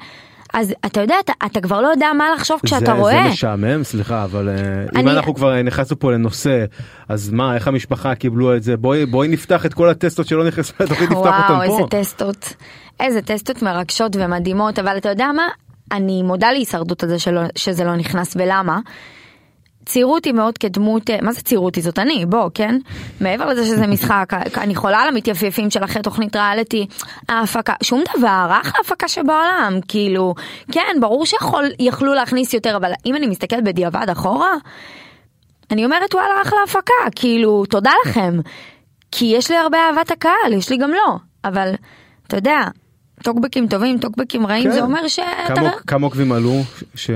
[0.53, 3.23] אז אתה יודע, אתה, אתה כבר לא יודע מה לחשוב כשאתה זה, רואה.
[3.23, 4.55] זה משעמם סליחה אבל אה,
[5.01, 6.65] אם אני- אנחנו כבר נכנסנו פה לנושא
[7.09, 10.73] אז מה איך המשפחה קיבלו את זה בואי בואי נפתח את כל הטסטות שלא נכנסו
[10.79, 11.87] לתוכנית נפתח אותם וואו, איזה פה.
[11.89, 12.53] טסטות,
[12.99, 15.47] איזה טסטות מרגשות ומדהימות, אבל אתה יודע מה?
[15.91, 18.79] אני מודה להישרדות על זה שלא, שזה לא נכנס, ולמה?
[19.89, 21.81] ציירו אותי מאוד כדמות, אה, מה זה ציירו אותי?
[21.81, 22.75] זאת אני, בוא, כן?
[23.21, 26.87] מעבר לזה שזה משחק, אני חולה על המתייפייפים של אחרי תוכנית ריאליטי,
[27.29, 30.33] ההפקה, שום דבר, אחלה הפקה שבעולם, כאילו,
[30.71, 34.53] כן, ברור שיכלו להכניס יותר, אבל אם אני מסתכלת בדיעבד אחורה,
[35.71, 38.39] אני אומרת וואלה אחלה הפקה, כאילו תודה לכם.
[39.11, 41.73] כי יש לי הרבה אהבת הקהל, יש לי גם לא, אבל
[42.27, 42.59] אתה יודע,
[43.23, 44.71] טוקבקים טובים, טוקבקים רעים, כן.
[44.71, 45.55] זה אומר שאתה...
[45.55, 46.53] כמה- כמה עוקבים עלו
[46.95, 47.13] שזה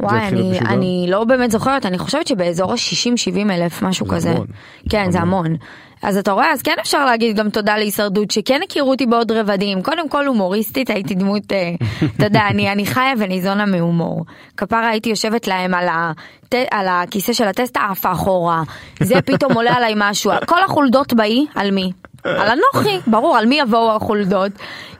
[0.00, 0.74] וואי, התחיל להיות אני, משודר?
[0.74, 4.30] אני לא באמת זוכרת, אני חושבת שבאזור ה-60-70 אלף, משהו זה כזה.
[4.30, 4.46] המון.
[4.90, 5.56] כן, זה המון.
[6.02, 9.82] אז אתה רואה, אז כן אפשר להגיד גם תודה להישרדות, שכן הכירו אותי בעוד רבדים.
[9.82, 11.70] קודם כל הומוריסטית, הייתי דמות, אה,
[12.16, 14.24] אתה יודע, אני, אני חיה וניזונה מהומור.
[14.56, 18.62] כפרה הייתי יושבת להם על, הת, על הכיסא של הטסטה, עפה אחורה.
[19.00, 20.32] זה פתאום עולה עליי משהו.
[20.46, 21.92] כל החולדות באי, על מי?
[22.24, 24.52] על אנוכי, ברור, על מי יבואו החולדות.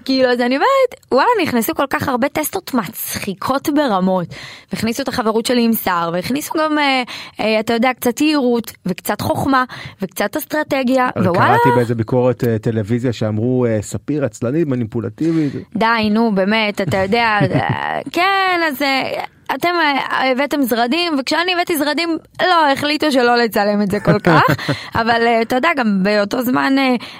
[0.04, 4.26] כאילו, אז אני אומרת, וואלה, נכנסו כל כך הרבה טסטות מצחיקות ברמות.
[4.72, 7.02] והכניסו את החברות שלי עם סער, והכניסו גם, אה,
[7.40, 9.64] אה, אתה יודע, קצת יהירות, וקצת חוכמה,
[10.02, 15.52] וקצת אסטרטגיה, ווואלה, קראתי באיזה ביקורת אה, טלוויזיה שאמרו אה, ספיר עצלנית מניפולטיבית.
[15.76, 21.78] די, נו, באמת, אתה יודע, אה, כן, אז אה, אתם אה, הבאתם זרדים, וכשאני הבאתי
[21.78, 24.42] זרדים, לא, החליטו שלא לצלם את זה כל כך,
[25.00, 26.74] אבל אה, אתה יודע, גם באותו זמן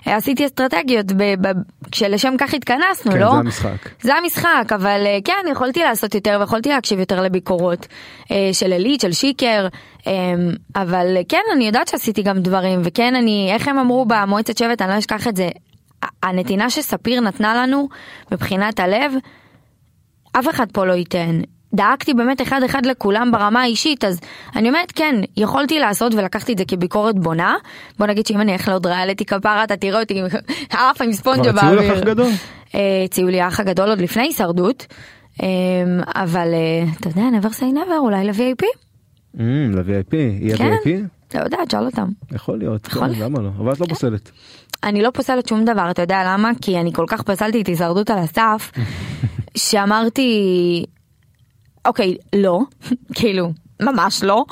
[0.06, 1.52] עשיתי אסטרטגיות, ב- ב-
[1.92, 2.79] כשלשם כך התכנסנו,
[3.12, 3.30] כן, לא?
[3.30, 3.88] זה המשחק.
[4.00, 7.86] זה המשחק, אבל אה, כן, יכולתי לעשות יותר ויכולתי להקשיב יותר לביקורות
[8.30, 9.68] אה, של עלית, של שיקר,
[10.06, 10.12] אה,
[10.76, 14.82] אבל אה, כן, אני יודעת שעשיתי גם דברים, וכן, אני, איך הם אמרו במועצת שבט,
[14.82, 15.48] אני לא אשכח את זה,
[16.22, 17.88] הנתינה שספיר נתנה לנו
[18.32, 19.12] מבחינת הלב,
[20.32, 21.40] אף אחד פה לא ייתן.
[21.74, 24.20] דאגתי באמת אחד אחד לכולם ברמה האישית, אז
[24.56, 27.54] אני אומרת כן, יכולתי לעשות ולקחתי את זה כביקורת בונה.
[27.98, 30.22] בוא נגיד שאם אני אלך לעוד ריאליטי כפרה, אתה תראה אותי
[30.70, 31.98] עפה עם ספונג'ה כבר הציעו לך באוויר.
[31.98, 32.30] אח גדול?
[32.74, 34.86] אה, הציעו לי האח הגדול עוד לפני הישרדות,
[35.42, 35.48] אה,
[36.14, 38.64] אבל אה, אתה יודע, never say never, אולי ל-VIP?
[39.40, 40.72] אמ, ל-VIP, יהיה כן.
[40.72, 40.88] VIP?
[41.34, 42.08] לא יודעת, שאל אותם.
[42.32, 43.30] יכול להיות, יכול כן, להיות.
[43.30, 43.48] למה לא?
[43.58, 44.30] אבל את לא פוסלת.
[44.84, 46.50] אני לא פוסלת שום דבר, אתה יודע למה?
[46.62, 48.72] כי אני כל כך פסלתי את הישרדות על הסף,
[49.56, 50.84] שאמרתי,
[51.84, 52.60] אוקיי, לא,
[53.16, 54.44] כאילו, ממש לא.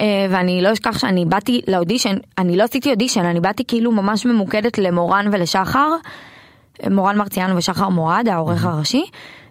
[0.00, 4.26] אה, ואני לא אשכח שאני באתי לאודישן, אני לא עשיתי אודישן, אני באתי כאילו ממש
[4.26, 5.90] ממוקדת למורן ולשחר,
[6.90, 9.04] מורן מרציאנו ושחר מורד, העורך הראשי,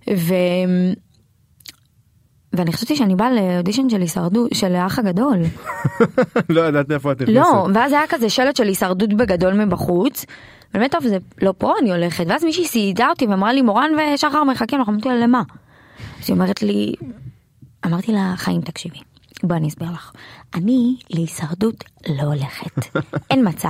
[0.10, 0.34] ו...
[2.54, 5.38] ואני חשבתי שאני באה לאודישן של הישרדות, של האח הגדול.
[6.50, 7.38] לא ידעת איפה את נכנסת.
[7.38, 10.26] לא, ואז היה כזה שלט של הישרדות בגדול מבחוץ.
[10.74, 14.44] באמת טוב, זה לא פה אני הולכת, ואז מישהי סיידה אותי ואמרה לי מורן ושחר
[14.44, 15.42] מחכים, אנחנו אמרתי לה למה?
[16.20, 16.94] אז היא אומרת לי,
[17.86, 19.00] אמרתי לה חיים תקשיבי,
[19.44, 20.12] בואי אני אסביר לך,
[20.54, 22.98] אני להישרדות לא הולכת,
[23.32, 23.70] אין מצב.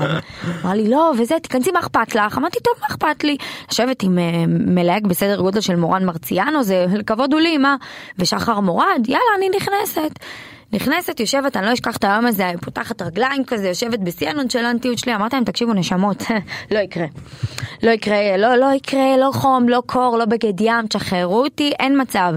[0.61, 2.37] אמרה לי לא וזה, תיכנסי מה אכפת לך?
[2.37, 3.37] אמרתי טוב מה אכפת לי?
[3.71, 7.75] לשבת עם אה, מלהק בסדר גודל של מורן מרציאנו זה כבוד הוא לי מה?
[8.19, 10.19] ושחר מורד יאללה אני נכנסת.
[10.73, 15.15] נכנסת, יושבת, אני לא אשכח את היום הזה, פותחת רגליים כזה, יושבת בשיא הנונשלנטיות שלי,
[15.15, 16.23] אמרתי להם, תקשיבו נשמות,
[16.73, 17.05] לא יקרה.
[17.83, 22.01] לא יקרה, לא, לא יקרה, לא חום, לא קור, לא בגד ים, תשחררו אותי, אין
[22.01, 22.33] מצב.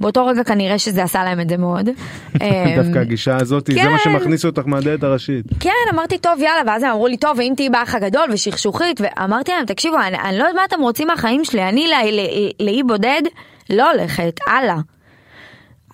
[0.00, 1.88] באותו רגע כנראה שזה עשה להם את זה מאוד.
[2.82, 4.04] דווקא הגישה הזאת, זה מה כן.
[4.04, 5.44] שמכניס אותך מהדלת הראשית.
[5.60, 9.52] כן, אמרתי טוב יאללה, ואז הם אמרו לי טוב, ואם תהיי באח הגדול ושכשוכית, ואמרתי
[9.52, 12.82] להם, תקשיבו, אני, אני לא יודעת מה אתם רוצים מהחיים שלי, אני לא- לא- לאי
[12.82, 13.22] בודד
[13.70, 14.76] לא הולכת, הלאה.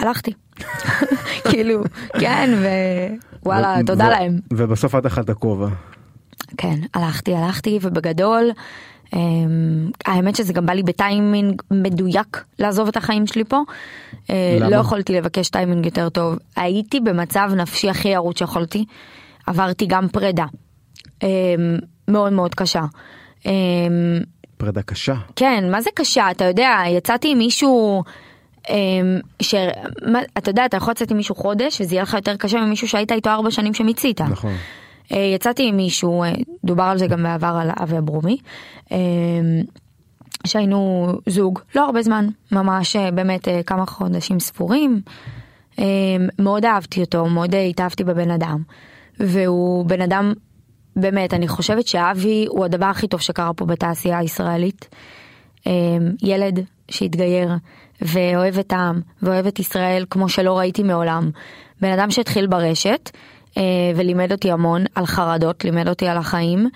[0.01, 0.33] הלכתי.
[1.51, 1.83] כאילו,
[2.21, 2.51] כן,
[3.43, 4.39] ווואלה, תודה להם.
[4.53, 5.69] ובסוף את אחת הכובע.
[6.57, 8.51] כן, הלכתי, הלכתי, ובגדול,
[9.15, 13.61] אמ, האמת שזה גם בא לי בטיימינג מדויק לעזוב את החיים שלי פה.
[14.31, 14.59] אה?
[14.61, 16.39] לא יכולתי לבקש טיימינג יותר טוב.
[16.57, 18.85] הייתי במצב נפשי הכי ירוץ שיכולתי.
[19.47, 20.45] עברתי גם פרידה.
[21.23, 21.29] אמ,
[22.09, 22.83] מאוד מאוד קשה.
[23.47, 23.53] אמ,
[24.57, 25.15] פרידה קשה.
[25.37, 26.31] כן, מה זה קשה?
[26.31, 28.03] אתה יודע, יצאתי עם מישהו...
[28.71, 29.55] אמ, ש...
[30.07, 32.89] מה, אתה יודע, אתה יכול לצאת עם מישהו חודש וזה יהיה לך יותר קשה ממישהו
[32.89, 34.21] שהיית איתו ארבע שנים שמיצית.
[34.21, 34.53] נכון.
[35.13, 36.33] אה, יצאתי עם מישהו, אה,
[36.65, 38.37] דובר על זה גם בעבר על אבי אברומי,
[38.93, 38.99] אה,
[40.47, 45.01] שהיינו זוג, לא הרבה זמן, ממש אה, באמת כמה חודשים ספורים.
[45.79, 45.85] אה,
[46.39, 48.63] מאוד אהבתי אותו, מאוד אה, התאהבתי בבן אדם.
[49.21, 50.33] והוא בן אדם,
[50.97, 54.89] באמת, אני חושבת שאבי הוא הדבר הכי טוב שקרה פה בתעשייה הישראלית.
[56.23, 57.53] ילד שהתגייר
[58.03, 61.31] ואוהב את העם ואוהב את ישראל כמו שלא ראיתי מעולם.
[61.81, 63.11] בן אדם שהתחיל ברשת
[63.57, 63.63] אה,
[63.97, 66.69] ולימד אותי המון על חרדות, לימד אותי על החיים.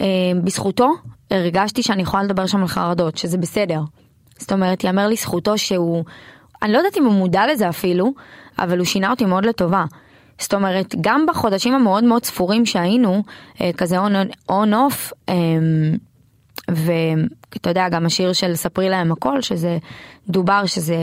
[0.00, 0.06] אה,
[0.44, 0.92] בזכותו
[1.30, 3.80] הרגשתי שאני יכולה לדבר שם על חרדות, שזה בסדר.
[4.38, 6.04] זאת אומרת, יאמר לזכותו שהוא,
[6.62, 8.12] אני לא יודעת אם הוא מודע לזה אפילו,
[8.58, 9.84] אבל הוא שינה אותי מאוד לטובה.
[10.38, 13.22] זאת אומרת, גם בחודשים המאוד מאוד ספורים שהיינו,
[13.60, 13.96] אה, כזה
[14.48, 15.12] און אוף,
[16.68, 19.78] ואתה יודע, גם השיר של ספרי להם הכל, שזה
[20.28, 20.96] דובר שזה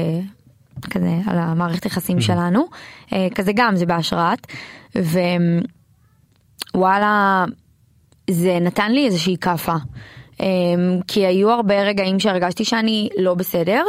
[0.90, 2.68] כזה על המערכת יחסים שלנו,
[3.14, 4.48] אה, כזה גם, זה בהשראת,
[6.76, 7.46] ווואלה,
[8.30, 9.76] זה נתן לי איזושהי כאפה.
[11.08, 13.84] כי היו הרבה רגעים שהרגשתי שאני לא בסדר,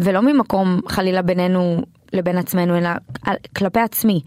[0.00, 2.90] ולא ממקום חלילה בינינו לבין עצמנו, אלא
[3.56, 4.20] כלפי עצמי.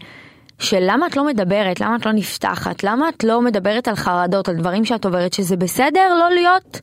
[0.58, 4.48] של למה את לא מדברת, למה את לא נפתחת, למה את לא מדברת על חרדות,
[4.48, 6.80] על דברים שאת עוברת, שזה בסדר לא להיות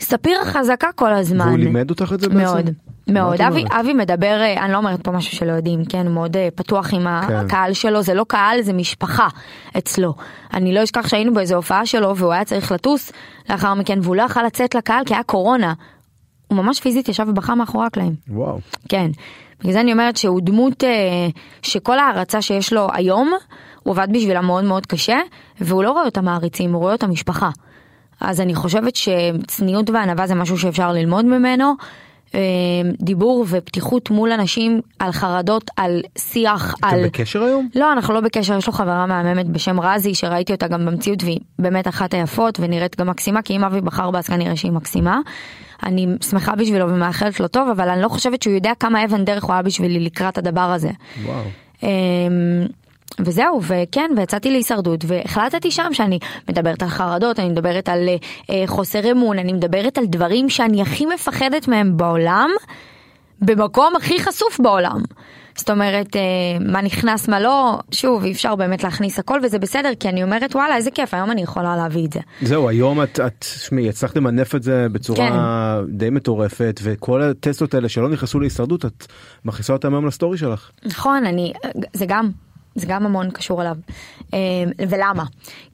[0.00, 1.46] ספיר חזקה כל הזמן.
[1.46, 2.40] והוא לימד אותך את זה בעצם?
[2.40, 2.70] מאוד,
[3.08, 3.40] מאוד.
[3.40, 3.64] אבי?
[3.80, 7.02] אבי מדבר, אה, אני לא אומרת פה משהו שלא יודעים, כן, מאוד אה, פתוח עם
[7.28, 7.34] כן.
[7.34, 9.28] הקהל שלו, זה לא קהל, זה משפחה
[9.78, 10.14] אצלו.
[10.54, 13.12] אני לא אשכח שהיינו באיזו הופעה שלו והוא היה צריך לטוס
[13.50, 15.74] לאחר מכן והוא לא יכל לצאת לקהל כי היה קורונה.
[16.48, 18.14] הוא ממש פיזית ישב ובכה מאחורי הקלעים.
[18.28, 18.58] וואו.
[18.88, 19.10] כן.
[19.60, 20.90] בגלל זה אני אומרת שהוא דמות אה,
[21.62, 23.32] שכל ההערצה שיש לו היום,
[23.82, 25.18] הוא עבד בשבילה מאוד מאוד קשה,
[25.60, 27.50] והוא לא רואה אותה מעריצים, הוא רואה אותה משפחה.
[28.20, 31.74] אז אני חושבת שצניעות וענווה זה משהו שאפשר ללמוד ממנו.
[32.34, 32.40] אה,
[33.00, 37.04] דיבור ופתיחות מול אנשים על חרדות, על שיח, אתם על...
[37.04, 37.68] בקשר היום?
[37.74, 41.38] לא, אנחנו לא בקשר, יש לו חברה מהממת בשם רזי, שראיתי אותה גם במציאות והיא
[41.58, 45.20] באמת אחת היפות ונראית גם מקסימה, כי אם אבי בחר בה אז כנראה שהיא מקסימה.
[45.82, 49.44] אני שמחה בשבילו ומאחלת לו טוב, אבל אני לא חושבת שהוא יודע כמה אבן דרך
[49.44, 50.90] הוא היה בשבילי לקראת הדבר הזה.
[51.24, 51.42] וואו.
[51.82, 51.88] אמ,
[53.18, 58.08] וזהו, וכן, ויצאתי להישרדות, והחלטתי שם שאני מדברת על חרדות, אני מדברת על
[58.50, 62.50] אה, חוסר אמון, אני מדברת על דברים שאני הכי מפחדת מהם בעולם,
[63.40, 65.00] במקום הכי חשוף בעולם.
[65.56, 66.20] זאת אומרת, אה,
[66.60, 70.54] מה נכנס, מה לא, שוב, אי אפשר באמת להכניס הכל וזה בסדר, כי אני אומרת,
[70.56, 72.20] וואלה, איזה כיף, היום אני יכולה להביא את זה.
[72.42, 75.28] זהו, היום את, את, שמי, הצלחת למנף את זה בצורה
[75.86, 75.92] כן.
[75.92, 79.06] די מטורפת, וכל הטסטות האלה שלא נכנסו להישרדות, את
[79.44, 80.70] מכניסה אותם היום לסטורי שלך.
[80.84, 81.52] נכון, אני,
[81.92, 82.30] זה גם,
[82.74, 83.76] זה גם המון קשור אליו.
[84.34, 84.38] אה,
[84.88, 85.24] ולמה?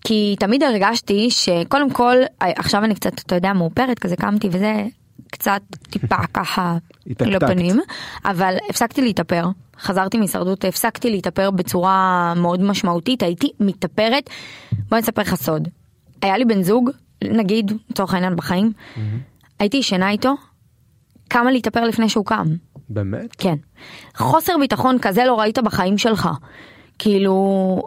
[0.05, 4.85] כי תמיד הרגשתי שקודם כל, עכשיו אני קצת, אתה יודע, מאופרת, כזה קמתי וזה,
[5.31, 7.81] קצת טיפה ככה לפנים,
[8.25, 9.45] אבל הפסקתי להתאפר,
[9.83, 14.31] חזרתי מהישרדות, הפסקתי להתאפר בצורה מאוד משמעותית, הייתי מתאפרת,
[14.73, 15.69] בוא נספר לך סוד.
[16.23, 16.91] היה לי בן זוג,
[17.25, 19.01] נגיד, לצורך העניין בחיים, mm-hmm.
[19.59, 20.35] הייתי ישנה איתו,
[21.31, 22.47] כמה להתאפר לפני שהוא קם.
[22.89, 23.37] באמת?
[23.39, 23.55] כן.
[24.17, 26.29] חוסר ביטחון כזה לא ראית בחיים שלך.
[26.99, 27.83] כאילו,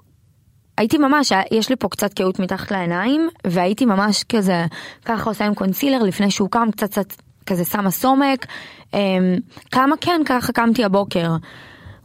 [0.77, 4.65] הייתי ממש, יש לי פה קצת קהות מתחת לעיניים, והייתי ממש כזה,
[5.05, 7.13] ככה עושה עם קונסילר לפני שהוא קם, קצת קצת
[7.45, 8.45] כזה שמה סומק.
[8.93, 9.35] אמ,
[9.71, 11.29] כמה כן, ככה קמתי הבוקר.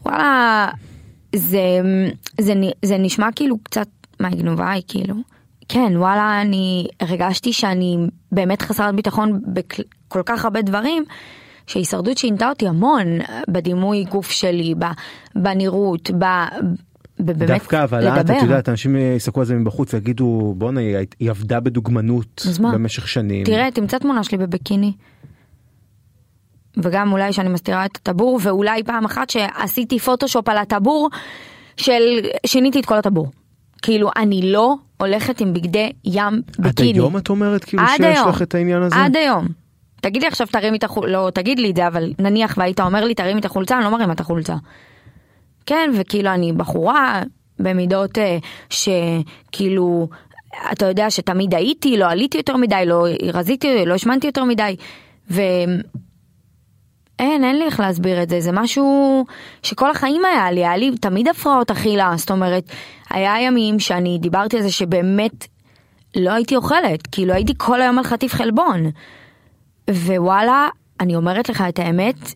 [0.04, 0.68] וואלה,
[1.36, 1.80] זה,
[2.40, 3.88] זה, זה נשמע כאילו קצת,
[4.20, 5.14] מה היא גנובה היא כאילו.
[5.68, 7.96] כן, וואלה, אני הרגשתי שאני
[8.32, 11.04] באמת חסרת ביטחון בכל כך הרבה דברים,
[11.66, 13.06] שהישרדות שינתה אותי המון
[13.48, 14.74] בדימוי גוף שלי,
[15.34, 16.24] בנראות, ב...
[17.20, 20.80] ובאמת דווקא אבל את, את יודעת, אנשים יסתכלו על זה מבחוץ ויגידו בואנה
[21.20, 23.44] היא עבדה בדוגמנות במשך שנים.
[23.44, 24.92] תראה, תמצא תמונה שלי בביקיני.
[26.82, 31.08] וגם אולי שאני מסתירה את הטבור, ואולי פעם אחת שעשיתי פוטושופ על הטבור,
[31.76, 32.02] של
[32.46, 33.30] שיניתי את כל הטבור.
[33.82, 36.90] כאילו, אני לא הולכת עם בגדי ים ביקיני.
[36.90, 38.96] עד היום את אומרת כאילו שיש היום, לך את העניין הזה?
[38.96, 39.46] עד היום.
[40.00, 43.04] תגיד לי עכשיו תרים את החולצה, לא תגיד לי את זה, אבל נניח והיית אומר
[43.04, 44.56] לי תרים את החולצה, אני לא מרים את החולצה.
[45.66, 47.22] כן, וכאילו אני בחורה
[47.58, 48.38] במידות אה,
[48.70, 50.08] שכאילו,
[50.72, 54.76] אתה יודע שתמיד הייתי, לא עליתי יותר מדי, לא רזיתי, לא השמנתי יותר מדי.
[55.30, 55.42] ו...
[57.20, 59.24] אין, אין לי איך להסביר את זה, זה משהו
[59.62, 62.64] שכל החיים היה לי, היה לי תמיד הפרעות אכילה, זאת אומרת,
[63.10, 65.46] היה ימים שאני דיברתי על זה שבאמת
[66.16, 68.90] לא הייתי אוכלת, כאילו הייתי כל היום על חטיף חלבון.
[69.90, 70.68] ווואלה,
[71.00, 72.34] אני אומרת לך את האמת,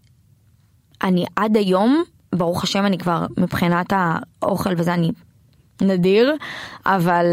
[1.03, 2.03] אני עד היום,
[2.35, 3.93] ברוך השם אני כבר מבחינת
[4.43, 5.11] האוכל וזה אני
[5.83, 6.35] נדיר,
[6.87, 7.27] אבל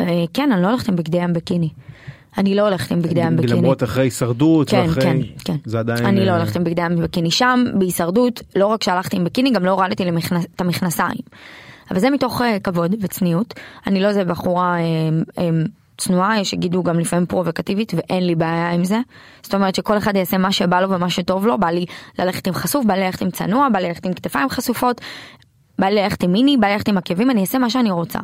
[0.00, 1.68] אה, כן, אני לא הולכת עם בגדי ים בקיני.
[2.38, 3.52] אני לא הולכת עם בגדי ים בקיני.
[3.52, 5.02] למרות אחרי הישרדות כן, ואחרי...
[5.02, 5.56] כן, כן.
[5.64, 6.06] זה עדיין...
[6.06, 9.50] אני לא אה, הולכת עם בגדי ים בקיני שם, בהישרדות, לא רק שהלכתי עם בקיני,
[9.50, 11.20] גם לא הורדתי למכנס, את המכנסיים.
[11.90, 13.54] אבל זה מתוך uh, כבוד וצניעות.
[13.86, 15.40] אני לא איזה בחורה uh,
[15.98, 19.00] צנועה, יש שיגידו גם לפעמים פרובוקטיבית, ואין לי בעיה עם זה.
[19.42, 21.86] זאת אומרת שכל אחד יעשה מה שבא לו ומה שטוב לו, בא לי
[22.18, 25.00] ללכת עם חשוף, בא לי ללכת עם צנוע, בא לי ללכת עם כתפיים חשופות,
[25.78, 28.18] בא לי ללכת עם מיני, בא לי ללכת עם עקבים, אני אעשה מה שאני רוצה.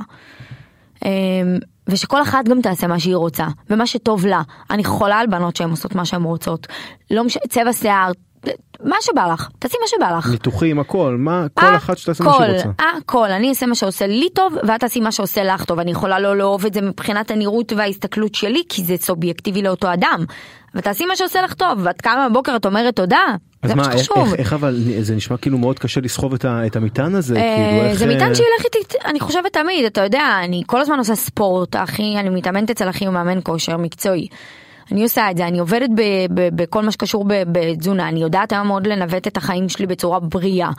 [1.88, 4.42] ושכל אחת גם תעשה מה שהיא רוצה, ומה שטוב לה.
[4.70, 6.66] אני חולה על בנות שהן עושות מה שהן רוצות.
[7.10, 8.12] לא משנה, צבע שיער,
[8.84, 10.30] מה שבא לך, תעשי מה שבא לך.
[10.30, 12.68] ניתוחים, הכל, מה, כל אחת שתעשה מה שהיא רוצה.
[12.96, 15.78] הכל, אני אעשה מה שעושה לי טוב, ואת תעשי מה שעושה לך טוב.
[15.78, 20.24] אני יכולה לא לאהוב את זה מבחינת הנראות וההסתכלות שלי, כי זה סובייקטיבי לאותו אדם.
[20.74, 24.34] ותעשי מה שעושה לך טוב, ואת קמה בבוקר את אומרת תודה, אז מה, איך, איך,
[24.38, 27.88] איך אבל זה נשמע כאילו מאוד קשה לסחוב את, ה, את המטען הזה, אה, כאילו
[27.88, 27.98] איך...
[27.98, 32.16] זה מטען שילך איתי, אני חושבת תמיד, אתה יודע, אני כל הזמן עושה ספורט, אחי,
[32.18, 34.28] אני מתאמנת אצל אחי, הוא מאמן כושר מקצועי.
[34.92, 36.02] אני עושה את זה, אני עובדת ב,
[36.34, 40.70] ב, בכל מה שקשור בתזונה, אני יודעת היום מאוד לנווט את החיים שלי בצורה בריאה.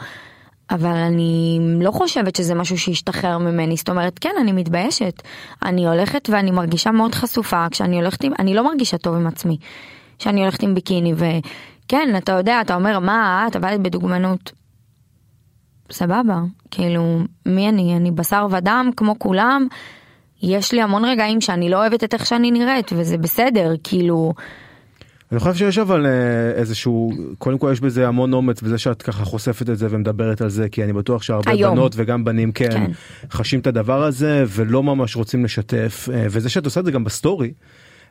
[0.72, 5.22] אבל אני לא חושבת שזה משהו שישתחרר ממני, זאת אומרת, כן, אני מתביישת.
[5.64, 9.58] אני הולכת ואני מרגישה מאוד חשופה, כשאני הולכת עם, אני לא מרגישה טוב עם עצמי.
[10.20, 11.14] כשאני הולכת עם ביקיני,
[11.90, 14.52] וכן, אתה יודע, אתה אומר, מה, את עבדת בדוגמנות.
[15.92, 17.98] סבבה, כאילו, מי אני?
[17.98, 19.68] אני בשר ודם כמו כולם,
[20.42, 24.34] יש לי המון רגעים שאני לא אוהבת את איך שאני נראית, וזה בסדר, כאילו...
[25.32, 29.26] אני חושב שיש אבל אה, איזשהו קודם כל יש בזה המון אומץ בזה שאת ככה
[29.26, 31.76] חושפת את זה ומדברת על זה כי אני בטוח שהרבה היום.
[31.76, 32.92] בנות וגם בנים כן, כן
[33.32, 37.04] חשים את הדבר הזה ולא ממש רוצים לשתף אה, וזה שאת עושה את זה גם
[37.04, 37.52] בסטורי.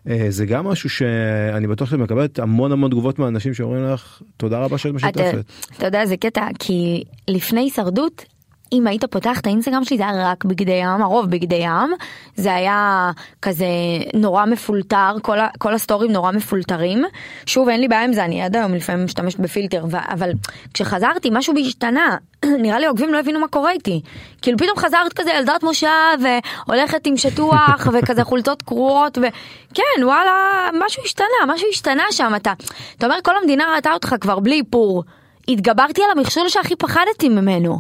[0.09, 4.59] אה, זה גם משהו שאני בטוח שאת מקבלת המון המון תגובות מהאנשים שאומרים לך תודה
[4.59, 5.17] רבה שאת משתפת.
[5.17, 5.41] אתה,
[5.77, 8.25] אתה יודע זה קטע כי לפני הישרדות
[8.73, 11.95] אם היית פותח את האינסטגרם שלי זה היה רק בגדי ים, הרוב בגדי ים,
[12.37, 13.11] זה היה
[13.43, 13.67] כזה
[14.15, 17.05] נורא מפולטר, כל, ה, כל הסטורים נורא מפולטרים.
[17.47, 20.31] שוב אין לי בעיה עם זה, אני עד היום לפעמים משתמשת בפילטר, ו, אבל
[20.75, 22.17] כשחזרתי משהו בהשתנה,
[22.63, 24.01] נראה לי עוקבים לא הבינו מה קורה איתי.
[24.43, 31.03] כאילו פתאום חזרת כזה ילדת מושב והולכת עם שטוח וכזה חולצות קרועות וכן וואלה משהו
[31.05, 32.53] השתנה, משהו השתנה שם אתה,
[32.99, 35.05] אתה אומר כל המדינה ראתה אותך כבר בלי איפור.
[35.49, 37.79] התגברתי על המכשול שהכי פחדתי ממנו.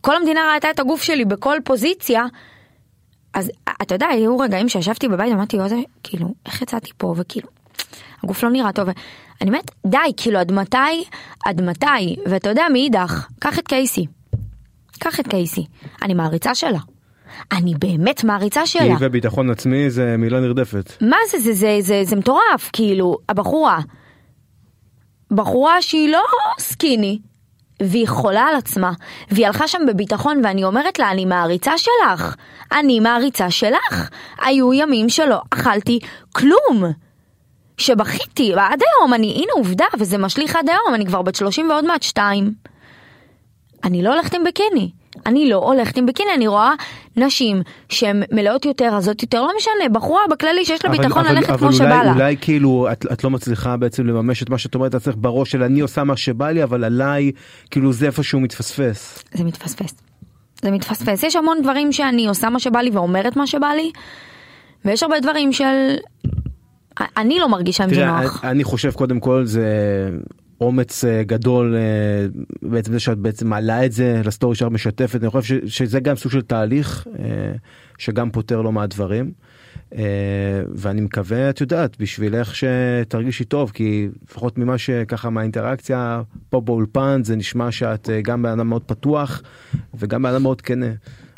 [0.00, 2.24] כל המדינה ראתה את הגוף שלי בכל פוזיציה.
[3.34, 3.50] אז
[3.82, 7.48] אתה יודע, היו רגעים שישבתי בבית ואמרתי, יוזה, כאילו, איך יצאתי פה, וכאילו,
[8.24, 8.88] הגוף לא נראה טוב.
[9.40, 11.04] אני אומרת, די, כאילו עד מתי,
[11.46, 14.06] עד מתי, ואתה יודע מאידך, קח את קייסי.
[14.98, 15.66] קח את קייסי.
[16.02, 16.78] אני מעריצה שלה.
[17.52, 18.82] אני באמת מעריצה שלה.
[18.82, 20.92] היא וביטחון עצמי זה מילה נרדפת.
[21.00, 23.80] מה זה, זה, זה, זה, זה מטורף, כאילו, הבחורה.
[25.30, 26.22] בחורה שהיא לא
[26.58, 27.18] סקיני,
[27.80, 28.92] והיא חולה על עצמה,
[29.30, 32.34] והיא הלכה שם בביטחון, ואני אומרת לה, אני מעריצה שלך.
[32.72, 34.10] אני מעריצה שלך.
[34.42, 35.98] היו ימים שלא אכלתי
[36.32, 36.84] כלום.
[37.78, 41.84] שבכיתי, ועד היום, אני, הנה עובדה, וזה משליך עד היום, אני כבר בת 30 ועוד
[41.84, 42.54] מעט שתיים.
[43.84, 44.90] אני לא הולכת עם בקיני.
[45.26, 46.74] אני לא הולכת עם בקיני, אני רואה
[47.16, 51.48] נשים שהן מלאות יותר, רזות יותר, לא משנה, בחורה בכללי שיש לה ביטחון אבל, ללכת
[51.50, 52.12] אבל כמו שבא אולי, לה.
[52.12, 55.62] אולי כאילו את, את לא מצליחה בעצם לממש את מה שאת אומרת לעצמך בראש של
[55.62, 57.32] אני עושה מה שבא לי אבל עליי
[57.70, 59.24] כאילו זה איפשהו מתפספס.
[59.32, 59.94] זה מתפספס.
[60.62, 61.22] זה מתפספס.
[61.22, 63.90] יש המון דברים שאני עושה מה שבא לי ואומרת מה שבא לי,
[64.84, 65.94] ויש הרבה דברים של...
[67.16, 68.44] אני לא מרגישה עם זה נוח.
[68.44, 69.66] אני חושב קודם כל זה
[70.60, 72.26] אומץ אה, גדול אה,
[72.62, 76.32] בעצם זה שאת בעצם מעלה את זה לסטורי שאת משתפת אני חושב שזה גם סוג
[76.32, 77.52] של תהליך אה,
[77.98, 79.32] שגם פותר לא מעט דברים.
[80.74, 87.36] ואני מקווה את יודעת בשבילך שתרגישי טוב כי לפחות ממה שככה מהאינטראקציה פה באולפן זה
[87.36, 89.42] נשמע שאת גם בן אדם מאוד פתוח
[89.94, 90.86] וגם בן אדם מאוד כנה.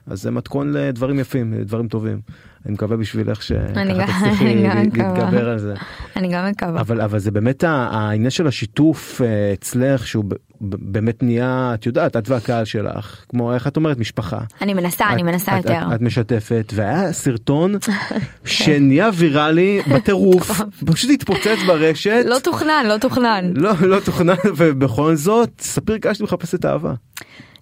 [0.06, 2.20] אז זה מתכון לדברים יפים דברים טובים.
[2.66, 3.38] אני מקווה בשבילך
[3.76, 4.82] אני שככה תצליחי אני.
[4.84, 5.74] להתגבר על זה.
[6.16, 6.80] אני גם מקווה.
[6.80, 10.24] אבל אבל זה באמת העניין של השיתוף אה, אצלך שהוא
[10.60, 14.38] באמת נהיה את יודעת את והקהל שלך כמו איך את אומרת משפחה.
[14.60, 15.78] אני מנסה, אני את- מנסה את- יותר.
[15.88, 17.74] את, את משתפת והיה סרטון
[18.44, 20.60] שנהיה ויראלי בטירוף
[20.92, 22.24] פשוט התפוצץ ברשת.
[22.28, 23.52] לא תוכנן, לא תוכנן.
[23.54, 26.94] לא לא תוכנן ובכל זאת ספיר קשתי מחפשת אהבה.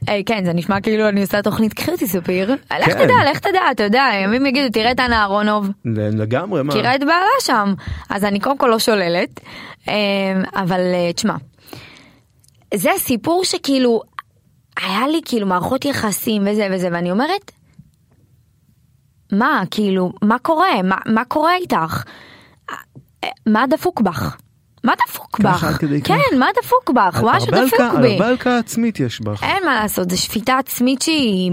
[0.09, 2.53] אה, כן, זה נשמע כאילו אני עושה תוכנית קחי אותי ספיר.
[2.53, 3.05] לך כן.
[3.05, 5.69] תדע, לך תדע, אתה יודע, ימים יגידו, תראה את אנה אהרונוב.
[5.95, 6.73] לגמרי מה.
[6.73, 7.75] תראה את בעלה שם.
[8.11, 9.41] אז אני קודם כל לא שוללת,
[9.89, 9.95] אה,
[10.55, 11.35] אבל אה, תשמע,
[12.75, 14.03] זה סיפור שכאילו,
[14.83, 17.53] היה לי כאילו מערכות יחסים וזה וזה, ואני אומרת,
[19.33, 20.83] מה, כאילו, מה קורה?
[20.85, 22.05] מה, מה קורה איתך?
[23.47, 24.37] מה דפוק בך?
[24.85, 25.67] מה דפוק בך?
[26.05, 27.21] כן, מה דפוק בך?
[27.25, 28.13] משהו הרבה דפוק הלקאה- בי.
[28.13, 29.43] הרבה הלקאה עצמית יש בך.
[29.43, 31.53] אין מה לעשות, זו שפיטה עצמית שהיא...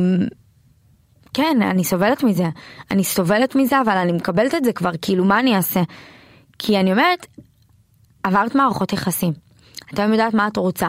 [1.33, 2.45] כן, אני סובלת מזה.
[2.91, 5.81] אני סובלת מזה, אבל אני מקבלת את זה כבר, כאילו, מה אני אעשה?
[6.59, 7.25] כי אני אומרת,
[8.23, 9.33] עברת מערכות יחסים.
[9.93, 10.87] את היום יודעת מה את רוצה.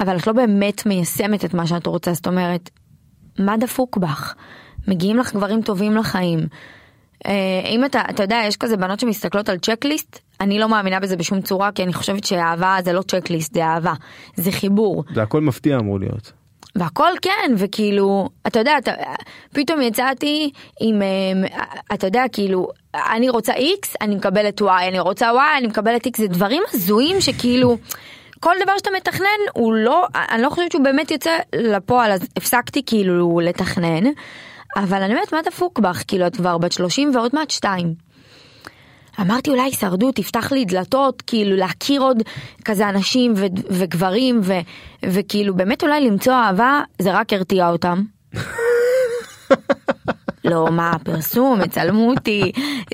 [0.00, 2.70] אבל את לא באמת מיישמת את מה שאת רוצה, זאת אומרת,
[3.38, 4.34] מה דפוק בך?
[4.88, 6.40] מגיעים לך גברים טובים לחיים.
[7.26, 7.32] אה,
[7.68, 11.40] אם אתה, אתה יודע, יש כזה בנות שמסתכלות על צ'קליסט, אני לא מאמינה בזה בשום
[11.40, 13.92] צורה, כי אני חושבת שאהבה זה לא צ'קליסט, זה אהבה,
[14.36, 15.04] זה חיבור.
[15.14, 16.32] זה הכל מפתיע אמור להיות.
[16.76, 18.92] והכל כן, וכאילו, אתה יודע, אתה,
[19.52, 21.08] פתאום יצאתי עם, אה,
[21.94, 26.10] אתה יודע, כאילו, אני רוצה X, אני מקבלת Y, אני רוצה Y, אני מקבלת X,
[26.16, 27.78] זה דברים הזויים שכאילו,
[28.40, 32.82] כל דבר שאתה מתכנן הוא לא, אני לא חושבת שהוא באמת יוצא לפועל, אז הפסקתי
[32.86, 34.04] כאילו לתכנן,
[34.76, 36.02] אבל אני אומרת, מה דפוק בך?
[36.08, 37.94] כאילו, את כבר בת 30 ועוד מעט 2.
[39.20, 42.22] אמרתי אולי הישרדות תפתח לי דלתות כאילו להכיר עוד
[42.64, 44.60] כזה אנשים ו- וגברים ו-
[45.04, 48.02] וכאילו באמת אולי למצוא אהבה זה רק הרתיע אותם.
[50.44, 52.52] לא מה פרסום יצלמו אותי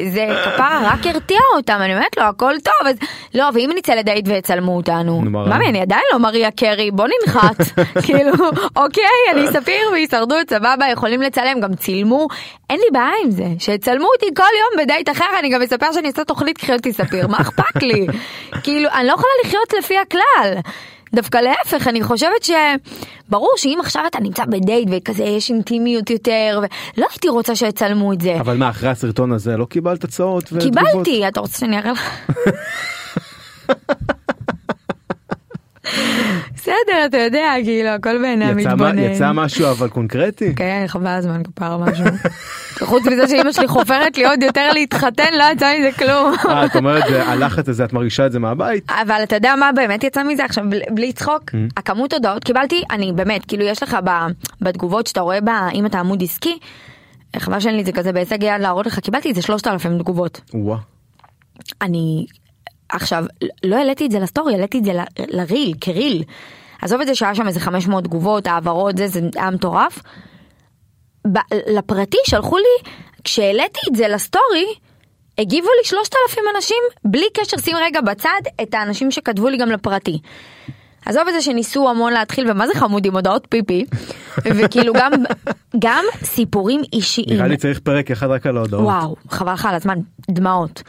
[0.09, 2.97] זה כפרה רק הרתיע אותם אני אומרת לו הכל טוב אז
[3.35, 5.21] לא ואם נצא לדייט ויצלמו אותנו?
[5.21, 7.57] ממי אני עדיין לא מריה קרי בוא ננחת
[8.07, 8.33] כאילו
[8.77, 12.29] אוקיי אני ספיר והישרדות סבבה יכולים לצלם גם צילמו
[12.71, 16.09] אין לי בעיה עם זה שיצלמו אותי כל יום בדייט אחר אני גם אספר שאני
[16.09, 18.07] עושה תוכנית קחי אותי ספיר מה אכפת לי
[18.65, 20.55] כאילו אני לא יכולה לחיות לפי הכלל.
[21.15, 26.61] דווקא להפך אני חושבת שברור שאם עכשיו אתה נמצא בדייט וכזה יש אינטימיות יותר
[26.97, 28.41] ולא הייתי רוצה שיצלמו את זה.
[28.41, 30.63] אבל מה אחרי הסרטון הזה לא קיבלת הצעות ותגובות?
[30.63, 32.11] קיבלתי אתה רוצה שאני אראה לך?
[36.55, 38.99] בסדר אתה יודע כאילו הכל בעיני המתבונן.
[38.99, 40.55] יצא משהו אבל קונקרטי?
[40.55, 42.05] כן חבל הזמן כפר משהו.
[42.83, 46.35] חוץ מזה שאימא שלי חופרת לי עוד יותר להתחתן לא יצא מזה כלום.
[46.49, 48.91] אה, את אומרת הלחץ הזה את מרגישה את זה מהבית?
[48.91, 51.43] אבל אתה יודע מה באמת יצא מזה עכשיו בלי- צחוק
[51.77, 53.97] הכמות הודעות קיבלתי אני באמת כאילו יש לך
[54.61, 56.59] בתגובות שאתה רואה בה אם אתה עמוד עסקי.
[57.39, 60.41] חבל שאין לי את זה כזה בהישג יד להראות לך קיבלתי איזה 3,000 תגובות.
[61.83, 62.27] אני
[62.93, 63.25] עכשיו
[63.65, 66.23] לא העליתי את זה לסטורי העליתי את זה ל- לריל כריל.
[66.83, 69.99] עזוב את זה שהיה שם איזה 500 תגובות העברות זה זה היה מטורף.
[71.33, 72.91] ב- לפרטי שלחו לי
[73.25, 74.67] כשהעליתי את זה לסטורי
[75.39, 80.19] הגיבו לי 3,000 אנשים בלי קשר שים רגע בצד את האנשים שכתבו לי גם לפרטי.
[81.07, 83.85] עזוב את זה שניסו המון להתחיל ומה זה חמוד עם הודעות פיפי
[84.57, 85.13] וכאילו גם
[85.79, 88.83] גם סיפורים אישיים נראה לי צריך פרק אחד רק על ההודעות.
[88.85, 89.99] וואו חבל לך על הזמן
[90.31, 90.83] דמעות.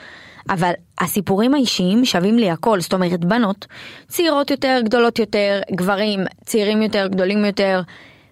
[0.50, 3.66] אבל הסיפורים האישיים שווים לי הכל, זאת אומרת בנות
[4.08, 7.82] צעירות יותר, גדולות יותר, גברים צעירים יותר, גדולים יותר,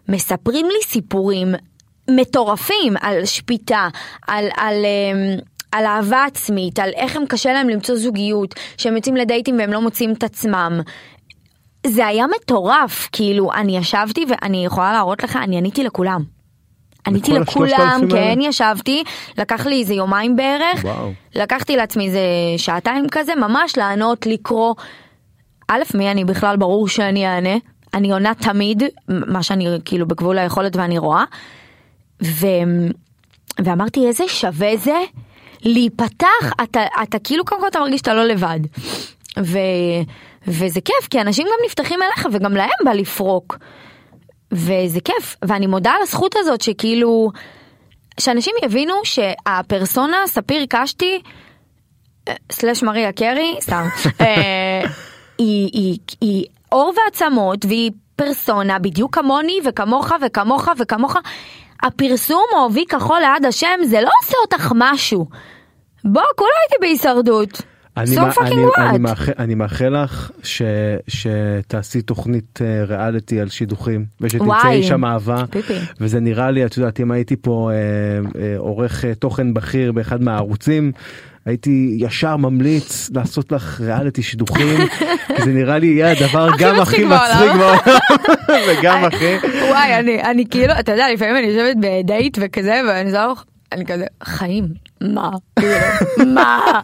[0.10, 1.56] מספרים לי סיפורים
[2.10, 3.88] מטורפים על שפיטה,
[4.28, 5.40] על, על, אמ,
[5.72, 9.82] על אהבה עצמית, על איך הם קשה להם למצוא זוגיות, שהם יוצאים לדייטים והם לא
[9.82, 10.82] מוצאים את עצמם.
[11.88, 16.39] זה היה מטורף, כאילו, אני ישבתי ואני יכולה להראות לך, אני עניתי לכולם.
[17.08, 18.36] עניתי לכולם, ה-3,000 האלה?
[18.36, 19.04] כן, ישבתי,
[19.38, 21.12] לקח לי איזה יומיים בערך, וואו.
[21.36, 22.20] לקחתי לעצמי איזה
[22.58, 24.76] שעתיים כזה, ממש לענות, לקרוא.
[25.68, 27.58] א', מי אני בכלל, ברור שאני אענה.
[27.94, 31.24] אני עונה תמיד, מה שאני כאילו בגבול היכולת ואני רואה.
[32.24, 32.48] ו...
[33.64, 34.98] ואמרתי איזה שווה זה
[35.64, 38.60] להיפתח, אתה, אתה כאילו קודם כל אתה מרגיש שאתה לא לבד.
[39.40, 39.58] ו...
[40.48, 43.58] וזה כיף, כי אנשים גם נפתחים אליך וגם להם בא לפרוק.
[44.52, 47.32] וזה כיף, ואני מודה על הזכות הזאת שכאילו,
[48.20, 51.22] שאנשים יבינו שהפרסונה ספיר קשתי,
[52.28, 53.88] אה, סלש מריה קרי, סתם,
[54.22, 54.82] אה,
[55.38, 61.16] היא, היא, היא עור ועצמות והיא פרסונה בדיוק כמוני וכמוך וכמוך וכמוך.
[61.84, 65.26] הפרסום או וי כחול ליד השם זה לא עושה אותך משהו.
[66.04, 67.62] בוא, כולה הייתי בהישרדות.
[67.98, 68.90] אני, So fucking אני?
[68.90, 70.62] אני, מאחל, אני מאחל לך ש,
[71.08, 74.84] שתעשי תוכנית אה, ריאליטי על שידוכים ושתמצאי.
[74.84, 75.74] שם אהבה פיפי.
[76.02, 77.76] וזה נראה לי את יודעת אם הייתי פה אה,
[78.42, 80.92] אה, עורך אה, תוכן בכיר באחד מהערוצים
[81.46, 84.78] הייתי ישר ממליץ לעשות לך ריאליטי שידוכים
[85.36, 87.06] כי זה נראה לי יהיה הדבר גם הכי.
[87.06, 87.90] מצחיק בעולם
[88.68, 89.36] וגם הכי
[89.70, 93.34] וואי, אני כאילו, אתה יודע, לפעמים אני יושבת בדייט וכזה, ואני זוכר,
[93.72, 94.68] אני כזה, חיים,
[95.02, 95.30] מה?
[95.60, 95.76] כאילו,
[96.34, 96.82] מה?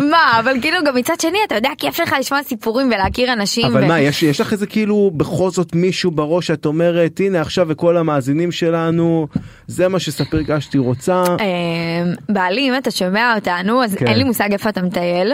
[0.00, 0.40] מה?
[0.40, 3.66] אבל כאילו גם מצד שני, אתה יודע, כיף לך לשמוע סיפורים ולהכיר אנשים.
[3.66, 7.40] אבל ו- מה יש יש לך איזה כאילו בכל זאת מישהו בראש שאת אומרת הנה
[7.40, 9.26] עכשיו וכל המאזינים שלנו
[9.66, 14.06] זה מה שספיר קשתי רוצה אמ, בעלי, אם אתה שומע אותנו, אז כן.
[14.06, 15.32] אין לי מושג איפה אתה מטייל.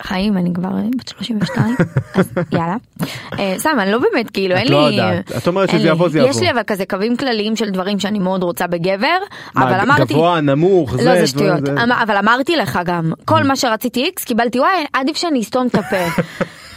[0.00, 1.74] אמ, חיים, אני כבר בת 32,
[2.14, 2.76] אז יאללה.
[3.38, 4.94] אה, סתם, אני לא באמת, כאילו, את אין לא לי...
[4.96, 5.32] יודעת.
[5.36, 5.88] את אומרת שזה.
[5.88, 6.40] יבוא, זה יש יבוא.
[6.42, 9.16] לי אבל כזה קווים כלליים של דברים שאני מאוד רוצה בגבר,
[9.56, 10.14] אבל אמרתי...
[10.14, 11.68] גבוה נמוך זה לא, זה שטויות.
[11.68, 15.74] אמר- אבל אמרתי לך גם, כל מה שרציתי איקס, קיבלתי וואי, עדיף שאני אסתום את
[15.74, 15.96] הפה.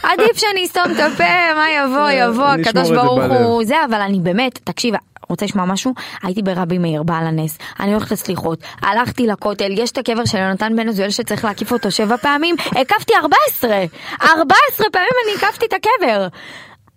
[0.02, 1.24] עדיף שאני אסתום את הפה,
[1.56, 3.64] מה יבוא, יבוא, אני הקדוש את ברוך הוא.
[3.64, 4.94] זה, אבל אני באמת, תקשיב,
[5.28, 5.94] רוצה לשמוע משהו?
[6.22, 10.76] הייתי ברבי מאיר, בעל הנס, אני הולכת לסליחות, הלכתי לכותל, יש את הקבר של יונתן
[10.76, 13.84] בן עזואל שצריך להקיף אותו שבע פעמים, הקפתי 14!
[14.22, 16.28] 14 פעמים אני הקפתי את הקבר!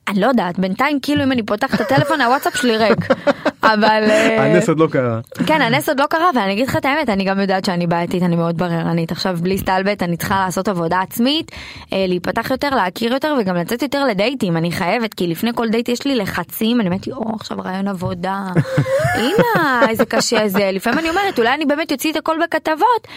[0.08, 3.08] אני לא יודעת, בינתיים כאילו אם אני פותחת את הטלפון הוואטסאפ שלי ריק,
[3.64, 4.04] אבל...
[4.10, 5.20] אה, הנס עוד לא קרה.
[5.46, 8.24] כן, הנס עוד לא קרה, ואני אגיד לך את האמת, אני גם יודעת שאני בעייתית,
[8.24, 9.12] אני מאוד בררנית.
[9.12, 11.52] עכשיו, בלי סטלבט, אני צריכה לעשות עבודה עצמית,
[11.94, 14.58] אה, להיפתח יותר, להכיר יותר, וגם לצאת יותר לדייטים.
[14.58, 18.44] אני חייבת, כי לפני כל דייט יש לי לחצים, אני אומרת, או, עכשיו רעיון עבודה.
[19.22, 20.70] הנה, איזה קשה זה.
[20.74, 23.08] לפעמים אני אומרת, אולי אני באמת אוציא את הכל בכתבות.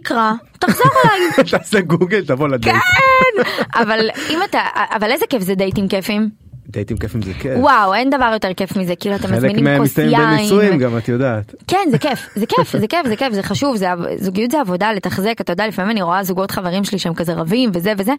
[0.00, 1.20] תקרא, תחזור אליי.
[1.58, 2.76] תעשה גוגל תבוא לדייט.
[2.76, 3.42] כן!
[3.82, 3.98] אבל
[4.30, 4.60] אם אתה,
[4.96, 6.28] אבל איזה כיף זה דייטים כיפים.
[6.68, 7.52] דייטים כיפים זה כיף.
[7.58, 10.28] וואו, אין דבר יותר כיף מזה, כאילו אתם חלק מזמינים מהם כוס מסתיים יין.
[10.36, 11.54] בנישואים גם את יודעת.
[11.68, 13.86] כן זה כיף זה כיף זה כיף זה כיף זה חשוב זה
[14.16, 17.70] זוגיות זה עבודה לתחזק אתה יודע לפעמים אני רואה זוגות חברים שלי שהם כזה רבים
[17.74, 18.12] וזה וזה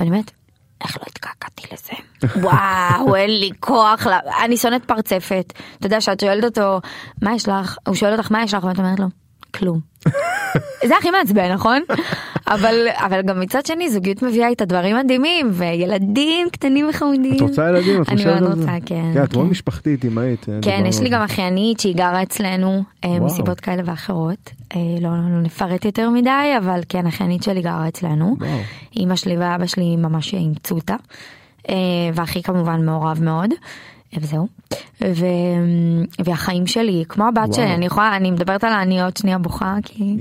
[0.00, 0.30] ואני אומרת.
[0.84, 1.92] איך לא התקעקעתי לזה
[2.42, 6.80] וואו אין לי כוח לה- אני שונאת פרצפת אתה יודע שאת שואלת אותו
[7.22, 9.06] מה יש לך הוא שואל אותך מה יש לך ואת אומרת לו
[9.54, 9.80] כלום.
[10.84, 11.82] זה הכי מעצבן נכון
[12.48, 17.36] אבל אבל גם מצד שני זוגיות מביאה איתה דברים מדהימים וילדים קטנים וחמודים.
[17.36, 18.02] את רוצה ילדים?
[18.02, 18.62] את אני חושבת מאוד על זה?
[18.62, 19.10] רוצה כן.
[19.14, 19.50] כן, את מאוד כן.
[19.50, 20.48] משפחתית אמהית.
[20.48, 21.08] אה, כן, יש לי.
[21.08, 23.20] גם אחיינית שהיא גרה אצלנו אה.
[23.20, 24.50] מסיבות כאלה ואחרות.
[24.76, 28.36] אה, לא, לא נפרט יותר מדי, אבל כן, אחיינית שלי גרה אצלנו.
[28.96, 30.96] אימא שלי ואבא שלי ממש אימצו אותה.
[32.14, 33.50] ואחי כמובן מעורב מאוד.
[34.20, 34.46] וזהו.
[35.04, 35.24] ו...
[36.24, 37.52] והחיים שלי, כמו הבת וואו.
[37.52, 40.16] שלי, אני יכולה, אני מדברת עליה, אני עוד שנייה בוכה, כי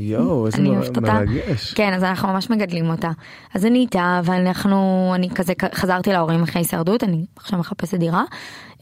[0.45, 1.13] איזה אני אוהבת אותה.
[1.13, 1.73] מרגש.
[1.73, 3.09] כן, אז אנחנו ממש מגדלים אותה.
[3.53, 8.23] אז אני איתה, ואנחנו, אני כזה חזרתי להורים אחרי הישרדות, אני עכשיו מחפשת דירה.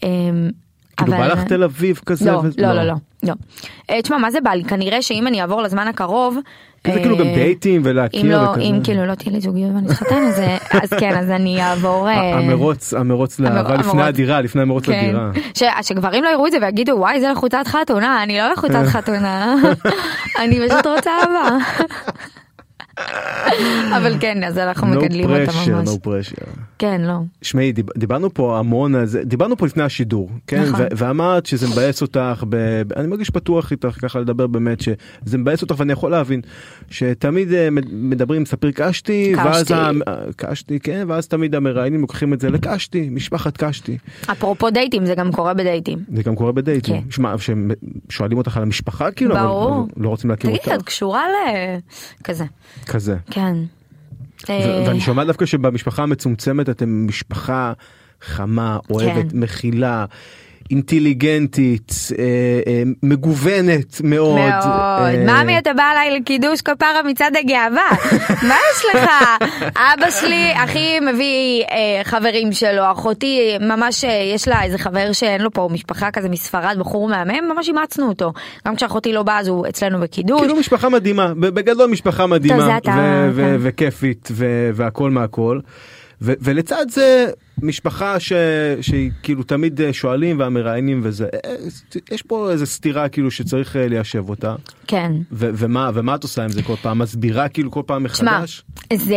[0.04, 0.10] אה,
[0.98, 2.32] כאילו בא אבל- לך תל אביב כזה?
[2.32, 2.94] לא, וזה- לא, לא, לא,
[3.24, 3.34] לא.
[3.90, 4.64] אה, תשמע, מה זה בא לי?
[4.64, 6.38] כנראה שאם אני אעבור לזמן הקרוב...
[6.88, 8.62] זה כאילו גם אה, דייטים אם ולהכיר לא, וכזה.
[8.62, 12.10] אם כאילו לא תהיה לי זוגיות ואני אתחתן, אז, אה, אז כן, אז אני אעבור...
[12.10, 13.76] אה, המרוץ, המרוץ לאהבה.
[13.76, 15.06] לפני הדירה, לפני המרוץ כן.
[15.06, 15.32] לדירה.
[15.82, 19.56] שגברים לא יראו את זה ויגידו וואי זה לחוצת חתונה אני לא לחוצת חתונה
[20.42, 21.58] אני פשוט רוצה אהבה.
[23.98, 25.88] אבל כן, אז אנחנו no מגדלים אותה pressure, ממש.
[25.90, 26.50] no pressure.
[26.80, 27.14] כן, לא.
[27.42, 30.64] שמעי, דיב, דיברנו פה המון על זה, דיברנו פה לפני השידור, כן?
[30.64, 30.86] נכון.
[30.98, 32.44] ואמרת שזה מבאס אותך,
[32.96, 36.42] אני מרגיש פתוח איתך ככה לדבר באמת, שזה מבאס אותך ואני יכול להבין,
[36.90, 39.74] שתמיד אה, מד- מדברים ספיר קשתי, ואז, קשתי.
[39.74, 39.92] אה,
[40.36, 43.98] קשתי, כן, ואז תמיד המראיינים לוקחים את זה לקשתי, משפחת קשתי.
[44.32, 46.00] אפרופו דייטים, זה גם קורה בדייטים.
[46.16, 47.02] זה גם קורה בדייטים.
[47.02, 47.12] כן.
[47.12, 47.36] שמע,
[48.10, 49.76] שואלים אותך על המשפחה כאילו, אבל- ברור.
[49.96, 51.34] אבל לא רוצים להכיר תגידי, את אותך, קשורה ל...
[52.84, 53.18] כזה.
[53.32, 53.56] כן.
[54.50, 57.74] אה, ואני שומע דווקא שבמשפחה המצומצמת אתם משפחה
[58.22, 59.40] חמה, אוהבת, כן.
[59.40, 60.06] מכילה,
[60.72, 62.24] אינטליגנטית, אה,
[62.68, 64.36] אה, מגוונת מאוד.
[64.36, 64.64] מאוד.
[64.64, 67.90] אה, ממי אתה בא אליי לקידוש כפרה מצעד הגאווה?
[68.50, 69.10] מה יש לך?
[69.76, 71.64] אבא שלי, אחי מביא
[72.04, 77.10] חברים שלו, אחותי ממש יש לה איזה חבר שאין לו פה משפחה כזה מספרד, בחור
[77.10, 78.34] מהמם, ממש אימצנו אותו.
[78.68, 80.42] גם כשאחותי לא באה אז הוא אצלנו בקידוש.
[80.42, 82.80] כאילו משפחה מדהימה, בגדול משפחה מדהימה.
[83.60, 84.30] וכיפית,
[84.74, 85.60] והכל מהכל.
[86.24, 87.28] ו- ולצד זה
[87.62, 88.34] משפחה ש-
[88.82, 91.56] שהיא כאילו תמיד אה, שואלים והמראיינים וזה, אה,
[92.12, 94.56] יש פה איזה סתירה כאילו שצריך אה, ליישב אותה.
[94.88, 95.12] כן.
[95.32, 98.64] ו- ומה ומה את עושה עם זה כל פעם מסבירה כאילו כל פעם מחדש.
[98.94, 99.16] זה,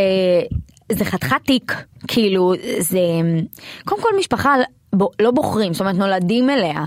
[0.92, 1.72] זה חתיכת תיק,
[2.09, 2.98] כאילו, זה,
[3.84, 4.54] קודם כל משפחה
[4.96, 6.84] ב- לא בוחרים, זאת אומרת נולדים אליה.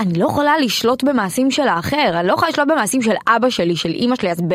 [0.00, 3.76] אני לא יכולה לשלוט במעשים של האחר, אני לא יכולה לשלוט במעשים של אבא שלי,
[3.76, 4.54] של אימא שלי, אז ב,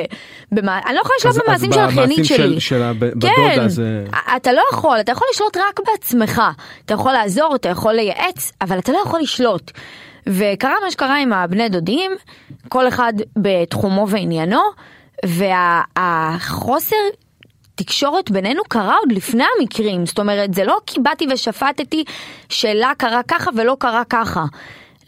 [0.51, 2.59] במה, אני לא יכולה לשלוט אז- אז במעשים של במעשים האחיינית של- שלי.
[2.61, 4.05] של הב- כן, בדודה זה-
[4.37, 6.41] אתה לא יכול, אתה יכול לשלוט רק בעצמך,
[6.85, 9.71] אתה יכול לעזור, אתה יכול לייעץ, אבל אתה לא יכול לשלוט.
[10.27, 12.11] וקרה מה שקרה עם הבני דודים,
[12.69, 14.61] כל אחד בתחומו ועניינו,
[15.97, 16.95] והחוסר
[17.75, 22.03] תקשורת בינינו קרה עוד לפני המקרים, זאת אומרת זה לא כי באתי ושפטתי
[22.49, 24.45] שלה קרה ככה ולא קרה ככה.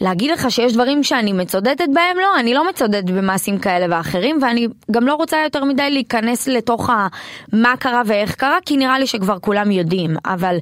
[0.01, 2.17] להגיד לך שיש דברים שאני מצודדת בהם?
[2.17, 6.89] לא, אני לא מצודדת במעשים כאלה ואחרים, ואני גם לא רוצה יותר מדי להיכנס לתוך
[6.89, 7.07] ה...
[7.53, 10.57] מה קרה ואיך קרה, כי נראה לי שכבר כולם יודעים, אבל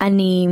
[0.00, 0.46] אני...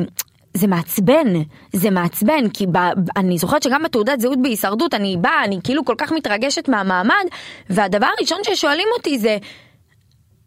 [0.55, 1.27] זה מעצבן,
[1.73, 2.79] זה מעצבן, כי ב,
[3.17, 7.25] אני זוכרת שגם בתעודת זהות בהישרדות אני באה, אני כאילו כל כך מתרגשת מהמעמד,
[7.71, 9.39] והדבר הראשון ששואלים אותי זה,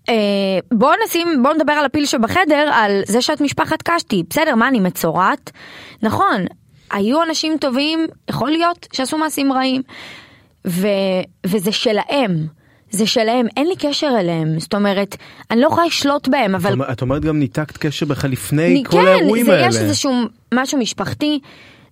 [0.10, 0.16] אה,
[0.72, 4.80] בוא נשים, בוא נדבר על הפיל שבחדר, על זה שאת משפחת קשתי, בסדר, מה אני
[4.80, 5.52] מצורעת?
[6.02, 6.46] נכון,
[6.92, 9.82] היו אנשים טובים, יכול להיות שעשו מעשים רעים,
[10.68, 10.88] ו,
[11.46, 12.48] וזה שלהם.
[12.92, 15.16] זה שלהם, אין לי קשר אליהם, זאת אומרת,
[15.52, 18.84] אני לא יכולה לשלוט בהם, אבל את אומר- את אומרת גם ניתקת קשר בכלל לפני
[18.88, 19.68] כל האירועים זה, האלה.
[19.68, 20.12] יש איזשהו
[20.54, 21.40] משהו משפחתי,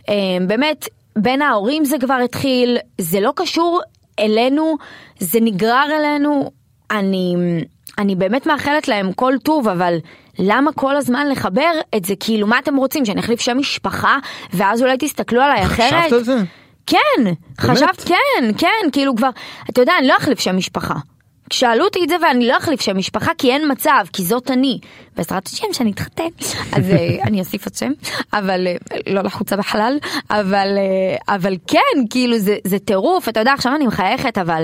[0.10, 0.14] אה,
[0.48, 0.86] באמת,
[1.16, 3.82] בין ההורים זה כבר התחיל, זה לא קשור
[4.20, 4.76] אלינו,
[5.20, 6.52] זה נגרר אלינו,
[6.92, 7.36] אני,
[7.98, 9.98] אני באמת מאחלת להם כל טוב, אבל
[10.40, 14.18] למה כל הזמן לחבר את זה, כאילו, מה אתם רוצים, שאני אחליף שם משפחה,
[14.54, 16.04] ואז אולי תסתכלו עליי אחרת?
[16.04, 16.38] חשבת על זה?
[16.88, 19.30] כן, חשבת, כן, כן, כאילו כבר,
[19.70, 20.96] אתה יודע, אני לא אחליף שם משפחה.
[21.54, 24.80] שאלו אותי את זה ואני לא אחליף שם משפחה כי אין מצב, כי זאת אני.
[25.18, 26.28] בעזרת השם שאני אתחתן,
[26.72, 27.92] אז אה, אני אוסיף עוד שם,
[28.34, 29.98] אבל אה, לא לחוצה בחלל,
[30.30, 34.64] אבל, אה, אבל כן, כאילו זה, זה טירוף, אתה יודע, עכשיו אני מחייכת, אבל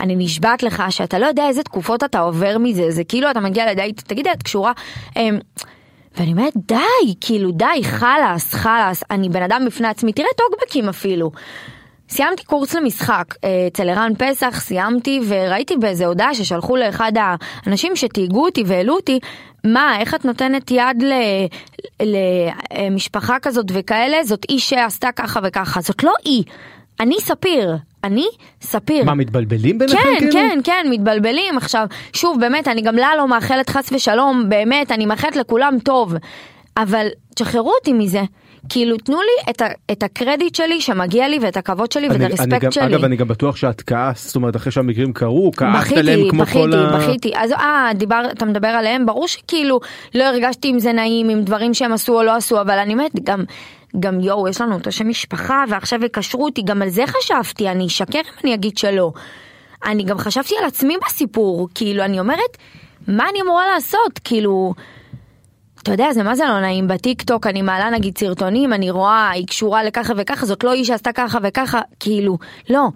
[0.00, 3.70] אני נשבעת לך שאתה לא יודע איזה תקופות אתה עובר מזה, זה כאילו אתה מגיע
[3.72, 4.72] לדייט, תגידי, את קשורה?
[5.16, 5.38] אמ,
[6.16, 11.30] ואני אומרת, די, כאילו, די, חלאס, חלאס, אני בן אדם בפני עצמי, תראה טוקבקים אפילו.
[12.10, 18.44] סיימתי קורס למשחק אה, אצל ערן פסח, סיימתי וראיתי באיזה הודעה ששלחו לאחד האנשים שתהיגו
[18.44, 19.18] אותי והעלו אותי,
[19.64, 21.04] מה, איך את נותנת יד
[22.00, 26.44] למשפחה כזאת וכאלה, זאת היא שעשתה ככה וככה, זאת לא היא,
[27.00, 27.76] אני ספיר,
[28.08, 28.26] אני
[28.62, 29.04] ספיר.
[29.04, 30.32] מה מתבלבלים ביניכם כן, כאילו?
[30.32, 31.56] כן, כן, מתבלבלים.
[31.56, 36.14] עכשיו, שוב, באמת, אני גם לה לא מאחלת חס ושלום, באמת, אני מאחלת לכולם טוב.
[36.76, 38.22] אבל תשחררו אותי מזה.
[38.68, 42.24] כאילו, תנו לי את, ה- את הקרדיט שלי שמגיע לי ואת הכבוד שלי ואת אני-
[42.24, 42.84] אני הרספקט גם- שלי.
[42.86, 46.42] אגב אני גם בטוח שאת כעסת, זאת אומרת אחרי שהמקרים קרו, כעסת עליהם בכיתי, כמו
[46.42, 46.96] בכיתי, כל ה...
[46.98, 47.32] בכיתי.
[47.36, 49.80] אז אה, דיבר, אתה מדבר עליהם, ברור שכאילו
[50.14, 53.10] לא הרגשתי עם זה נעים, עם דברים שהם עשו או לא עשו, אבל אני אומרת,
[53.24, 53.44] גם,
[54.00, 57.86] גם יואו, יש לנו אותו שם משפחה, ועכשיו יקשרו אותי, גם על זה חשבתי, אני
[57.86, 59.12] אשקר אם אני אגיד שלא.
[59.84, 62.58] אני גם חשבתי על עצמי בסיפור, כאילו, אני אומרת,
[63.08, 64.18] מה אני אמורה לעשות?
[64.24, 64.74] כאילו...
[65.82, 69.30] אתה יודע, זה מה זה לא נעים, בטיק טוק אני מעלה נגיד סרטונים, אני רואה,
[69.30, 72.38] היא קשורה לככה וככה, זאת לא היא שעשתה ככה וככה, כאילו,
[72.70, 72.88] לא.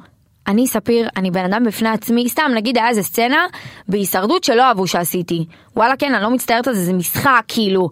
[0.46, 3.46] אני ספיר, אני בן אדם בפני עצמי, סתם נגיד היה איזה סצנה
[3.88, 5.44] בהישרדות שלא אהבו שעשיתי.
[5.76, 7.88] וואלה כן, אני לא מצטערת על זה, זה משחק, כאילו.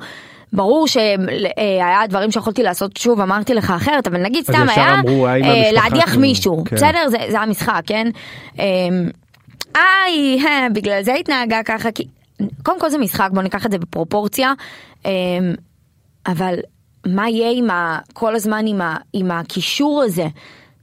[0.53, 5.45] ברור שהיה דברים שיכולתי לעשות, שוב אמרתי לך אחרת, אבל נגיד סתם היה אמרו, "האם
[5.45, 6.77] אה, להדיח שלנו?" מישהו, כן.
[6.77, 7.09] בסדר?
[7.09, 8.07] זה, זה המשחק, כן?
[8.59, 8.63] אמ,
[9.77, 12.05] איי, אה, בגלל זה התנהגה ככה, כי
[12.63, 14.53] קודם כל זה משחק, בוא ניקח את זה בפרופורציה,
[15.05, 15.11] אמ,
[16.27, 16.55] אבל
[17.07, 20.27] מה יהיה עם ה, כל הזמן עם, ה, עם הקישור הזה?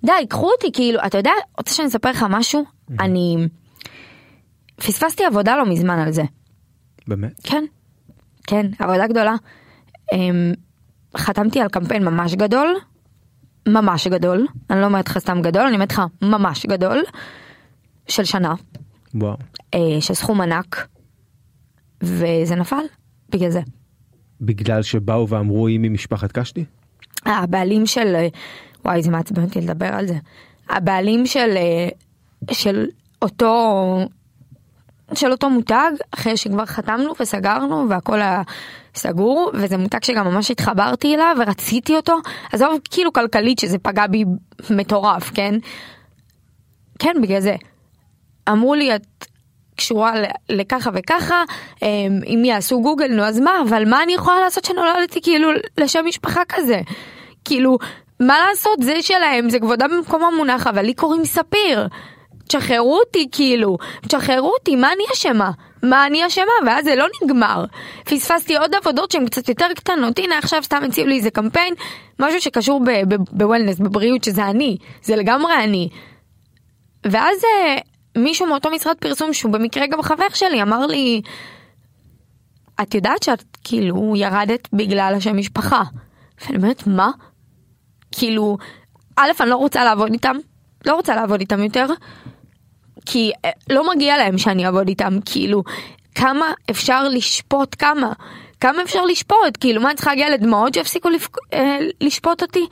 [0.06, 2.66] די, קחו אותי, כאילו, אתה יודע, רוצה שאני אספר לך משהו?
[3.00, 3.38] אני,
[4.76, 6.24] פספסתי עבודה לא מזמן על זה.
[7.08, 7.42] באמת?
[7.44, 7.64] כן,
[8.48, 9.36] כן, עבודה גדולה.
[10.14, 10.54] אמ,
[11.18, 12.76] חתמתי על קמפיין ממש גדול,
[13.68, 17.04] ממש גדול, אני לא אומרת לך סתם גדול, אני אומרת לך ממש גדול,
[18.08, 18.54] של שנה,
[19.16, 19.38] וואו.
[19.74, 20.88] אה, של סכום ענק,
[22.04, 22.84] וזה נפל
[23.30, 23.62] בגלל זה.
[24.42, 26.66] בגלל שבאו ואמרו היא ממשפחת קשתי?
[27.26, 28.28] הבעלים של, אה,
[28.86, 30.16] וואי זה מעצבן אותי לדבר על זה,
[30.70, 31.90] הבעלים של, אה,
[32.52, 32.86] של
[33.22, 34.00] אותו,
[35.14, 38.42] של אותו מותג, אחרי שכבר חתמנו וסגרנו והכל היה
[38.96, 42.18] סגור, וזה מותג שגם ממש התחברתי אליו ורציתי אותו,
[42.52, 44.24] עזוב כאילו כלכלית שזה פגע בי
[44.70, 45.56] מטורף, כן?
[47.00, 47.56] כן, בגלל זה.
[48.50, 49.26] אמרו לי את
[49.76, 50.14] קשורה
[50.50, 51.44] לככה וככה,
[51.82, 51.88] אמ,
[52.26, 56.42] אם יעשו גוגל נו אז מה, אבל מה אני יכולה לעשות שנולדתי כאילו לשם משפחה
[56.50, 56.82] כזה?
[57.46, 57.78] כאילו,
[58.20, 61.88] מה לעשות זה שלהם, זה כבודה במקום המונח, אבל לי קוראים ספיר.
[62.48, 63.78] תשחררו אותי כאילו,
[64.08, 65.52] תשחררו אותי, מה אני אשמה?
[65.84, 66.52] מה אני אשמה?
[66.66, 67.66] ואז זה לא נגמר.
[68.06, 71.74] פספסתי עוד עבודות שהן קצת יותר קטנות, הנה עכשיו סתם הציעו לי איזה קמפיין,
[72.20, 72.82] משהו שקשור
[73.32, 75.90] בוולנס, בבריאות, שזה אני, זה לגמרי אני.
[77.06, 77.78] ואז אה,
[78.18, 81.22] מישהו מאותו משרד פרסום שהוא במקרה גם חבר שלי אמר לי
[82.82, 85.84] את יודעת שאת כאילו ירדת בגלל השם משפחה.
[86.42, 87.12] ואני אומרת מה?
[88.12, 88.58] כאילו
[89.16, 90.36] א' אני לא רוצה לעבוד איתם
[90.86, 91.86] לא רוצה לעבוד איתם יותר
[93.10, 95.64] כי אה, לא מגיע להם שאני אעבוד איתם כאילו
[96.16, 98.14] כמה אפשר לשפוט כמה
[98.60, 101.38] כמה אפשר לשפוט כאילו מה אני צריכה להגיע לדמעות שיפסיקו לפק...
[101.54, 102.68] אה, לשפוט אותי.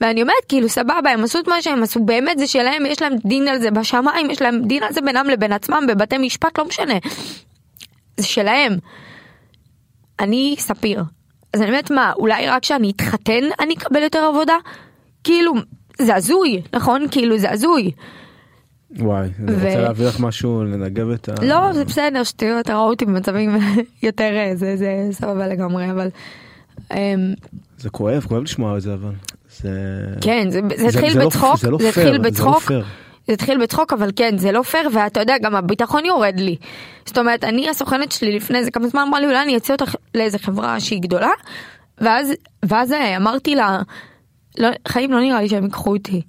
[0.00, 3.12] ואני אומרת כאילו סבבה הם עשו את מה שהם עשו באמת זה שלהם יש להם
[3.24, 6.64] דין על זה בשמיים יש להם דין על זה בינם לבין עצמם בבתי משפט לא
[6.64, 6.94] משנה.
[8.16, 8.76] זה שלהם.
[10.20, 11.02] אני ספיר.
[11.54, 14.56] אז אני אומרת מה אולי רק כשאני אתחתן אני אקבל יותר עבודה?
[15.24, 15.52] כאילו
[15.98, 17.90] זה הזוי נכון כאילו זה הזוי.
[18.98, 21.44] וואי, אני ו- רוצה להביא לך משהו לנגב את ה...
[21.44, 23.56] לא זה בסדר שטויות ראו אותי במצבים
[24.02, 26.08] יותר אה, זה זה סבבה לגמרי אבל.
[26.94, 27.34] אמ,
[27.78, 29.10] זה כואב, כואב לשמוע את זה אבל.
[29.60, 29.70] זה...
[30.20, 32.30] כן זה זה זה- התחיל זה לא- בצחוק זה לא זה פייר, התחיל זה לא
[32.30, 32.72] בצחוק.
[33.26, 36.56] זה התחיל בצחוק אבל כן זה לא פייר ואתה יודע גם הביטחון יורד לי.
[37.06, 39.94] זאת אומרת אני הסוכנת שלי לפני איזה כמה זמן אמרה לי אולי אני אצא אותך
[40.14, 41.30] לאיזה חברה שהיא גדולה
[41.98, 42.32] ואז
[42.64, 43.82] ואז אה, אמרתי לה
[44.58, 46.22] לא, חיים לא נראה לי שהם ייקחו אותי.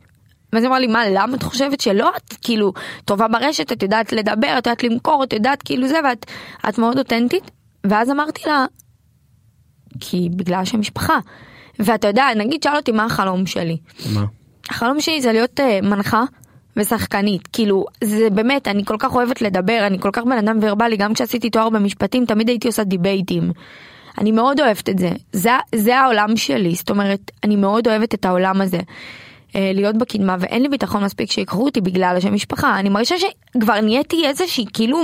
[0.54, 2.74] ואז היא אמרה לי מה למה את חושבת שלא את כאילו
[3.06, 6.26] טובה ברשת את יודעת לדבר את יודעת למכור את יודעת כאילו זה ואת
[6.70, 7.51] את מאוד אותנטית
[7.84, 8.66] ואז אמרתי לה
[9.99, 11.20] כי בגלל שם משפחה.
[11.80, 13.78] ואתה יודע נגיד שאל אותי מה החלום שלי
[14.14, 14.26] מה?
[14.70, 16.24] החלום שלי זה להיות uh, מנחה
[16.78, 20.97] ושחקנית כאילו זה באמת אני כל כך אוהבת לדבר אני כל כך בן אדם ורבלי
[20.97, 23.51] גם כשעשיתי תואר במשפטים תמיד הייתי עושה דיבייטים.
[24.18, 28.26] אני מאוד אוהבת את זה זה זה העולם שלי זאת אומרת אני מאוד אוהבת את
[28.26, 28.80] העולם הזה.
[29.56, 33.82] אה, להיות בקדמה ואין לי ביטחון מספיק שיקחו אותי בגלל השם משפחה אני מרגישה שכבר
[33.82, 34.97] נהייתי איזושהי כאילו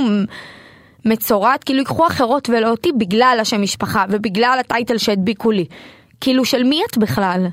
[1.05, 5.65] מצורעת כאילו ייקחו אחרות ולא אותי בגלל השם משפחה ובגלל הטייטל שהדביקו לי.
[6.21, 7.47] כאילו של מי את בכלל?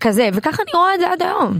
[0.00, 1.58] כזה וככה אני רואה את זה עד היום.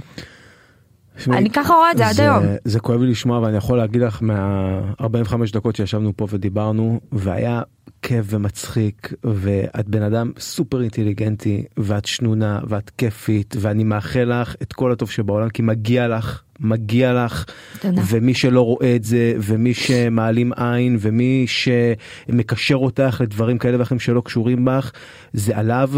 [1.16, 2.42] תשמעי, אני ככה רואה את זה עד היום.
[2.64, 7.62] זה כואב לי לשמוע ואני יכול להגיד לך מה-45 דקות שישבנו פה ודיברנו והיה
[8.02, 14.72] כיף ומצחיק ואת בן אדם סופר אינטליגנטי ואת שנונה ואת כיפית ואני מאחל לך את
[14.72, 17.44] כל הטוב שבעולם כי מגיע לך מגיע לך
[17.80, 18.02] תודה.
[18.08, 24.20] ומי שלא רואה את זה ומי שמעלים עין ומי שמקשר אותך לדברים כאלה ואחרים שלא
[24.20, 24.92] קשורים בך
[25.32, 25.90] זה עליו.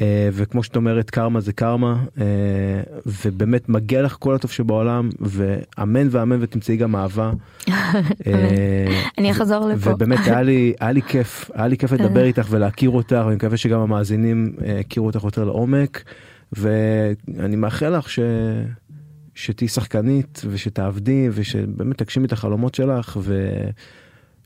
[0.00, 2.24] אה, וכמו שאת אומרת קרמה זה קרמה אה,
[3.06, 7.32] ובאמת מגיע לך כל הטוב שבעולם ואמן ואמן ותמצאי גם אהבה.
[8.26, 9.90] אה, אני אחזור לפה.
[9.90, 13.56] ובאמת היה לי היה לי כיף היה לי כיף לדבר איתך ולהכיר אותך ואני מקווה
[13.56, 16.04] שגם המאזינים הכירו אותך יותר לעומק
[16.52, 18.18] ואני מאחל לך ש...
[19.34, 23.16] שתהיי שחקנית ושתעבדי ושבאמת תגשימי את החלומות שלך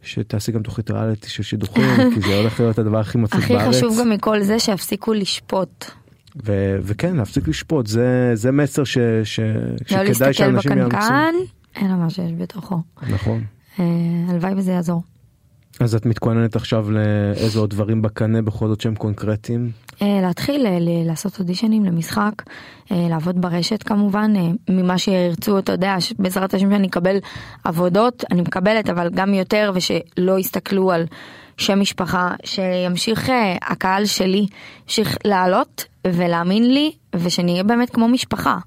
[0.07, 1.85] ושתעשי גם תוכנית ריאליטי של שידוכים
[2.15, 3.75] כי זה הולך להיות הדבר הכי מצחיק הכי בארץ.
[3.77, 5.85] חשוב גם מכל זה שיפסיקו לשפוט.
[6.47, 10.97] ו- וכן להפסיק לשפוט זה זה מסר ש- ש- לא שכדאי להסתכל שאנשים יאמצו.
[10.97, 11.35] בקנקן,
[11.83, 12.77] אלא מה שיש בתוכו.
[13.11, 13.45] נכון.
[13.81, 13.85] אה,
[14.29, 15.03] הלוואי וזה יעזור.
[15.81, 19.71] אז את מתכוננת עכשיו לאיזה עוד דברים בקנה בכל זאת שהם קונקרטיים.
[20.03, 22.33] אה, להתחיל אה, לעשות אודישנים למשחק,
[22.93, 24.33] אה, לעבוד ברשת כמובן,
[24.71, 27.17] ממה שירצו, אתה יודע, בעזרת השם שאני אקבל
[27.65, 31.07] עבודות, אני מקבלת, אבל גם יותר, ושלא יסתכלו על
[31.57, 33.33] שם משפחה, שימשיך
[33.63, 34.47] הקהל שלי,
[34.83, 36.93] ימשיך לעלות ולהאמין לי,
[37.23, 38.59] ושנהיה באמת כמו משפחה.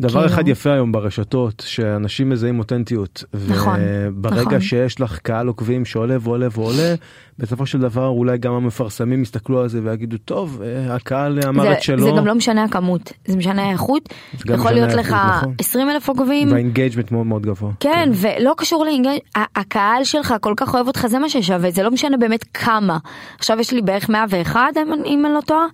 [0.00, 4.60] דבר כאילו- אחד יפה היום ברשתות שאנשים מזהים אותנטיות נכון, וברגע נכון.
[4.60, 6.94] שיש לך קהל עוקבים שעולה ועולה ועולה
[7.38, 11.72] בסופו של דבר אולי גם המפרסמים יסתכלו על זה ויגידו טוב אה, הקהל אמר זה,
[11.72, 14.08] את שלו זה גם לא משנה הכמות, זה משנה האיכות.
[14.46, 15.54] זה יכול להיות לך נכון.
[15.58, 17.70] 20 אלף עוקבים, והאינגייג'מנט מאוד מאוד גבוה.
[17.80, 21.82] כן, ולא קשור לאינגייג', ה- הקהל שלך כל כך אוהב אותך, זה מה ששווה, זה
[21.82, 22.98] לא משנה באמת כמה.
[23.38, 25.66] עכשיו יש לי בערך 101, אם, אני- אם אני לא טועה,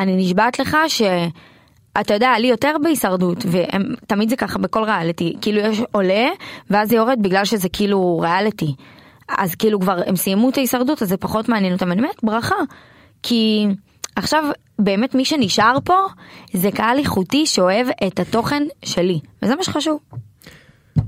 [0.00, 1.02] אני נשבעת לך ש...
[2.00, 6.28] אתה יודע, לי יותר בהישרדות, ותמיד זה ככה בכל ריאליטי, כאילו יש עולה,
[6.70, 8.74] ואז זה יורד בגלל שזה כאילו ריאליטי.
[9.38, 12.54] אז כאילו כבר הם סיימו את ההישרדות, אז זה פחות מעניין אותם, אני אומרת, ברכה.
[13.22, 13.66] כי
[14.16, 14.44] עכשיו
[14.78, 15.96] באמת מי שנשאר פה
[16.52, 20.00] זה קהל איכותי שאוהב את התוכן שלי, וזה מה שחשוב.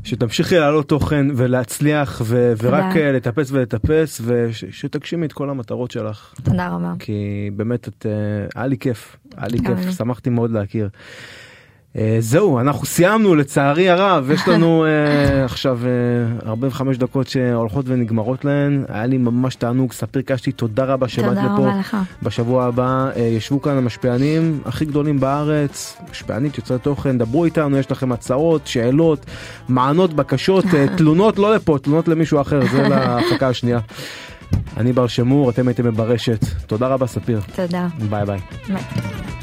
[0.04, 2.96] שתמשיכי לעלות תוכן ולהצליח ו- ורק.
[2.96, 6.92] אה, לטפס ולטפס ושתגשימי את כל המטרות שלך תודה רבה.
[6.98, 8.12] כי באמת את אה,
[8.54, 9.90] היה לי כיף היה לי כיף.
[9.98, 10.88] שמחתי מאוד להכיר.
[11.99, 15.78] אה, זהו אנחנו סיימנו לצערי הרב יש לנו אה, עכשיו
[16.45, 21.28] אה, 45 דקות שהולכות ונגמרות להן היה לי ממש תענוג ספיר קשתי תודה רבה שבאת
[21.28, 21.97] תודה לפה רבה לך.
[22.22, 27.90] בשבוע הבא אה, ישבו כאן המשפיענים הכי גדולים בארץ משפיענית יוצרי תוכן דברו איתנו יש
[27.90, 29.26] לכם הצעות שאלות
[29.68, 33.78] מענות בקשות אה, תלונות לא לפה תלונות למישהו אחר זה להפקה השנייה.
[34.76, 37.86] אני בר שמור אתם הייתם ברשת תודה רבה ספיר תודה.
[38.11, 38.38] ביי ביי.
[38.68, 39.41] ביי.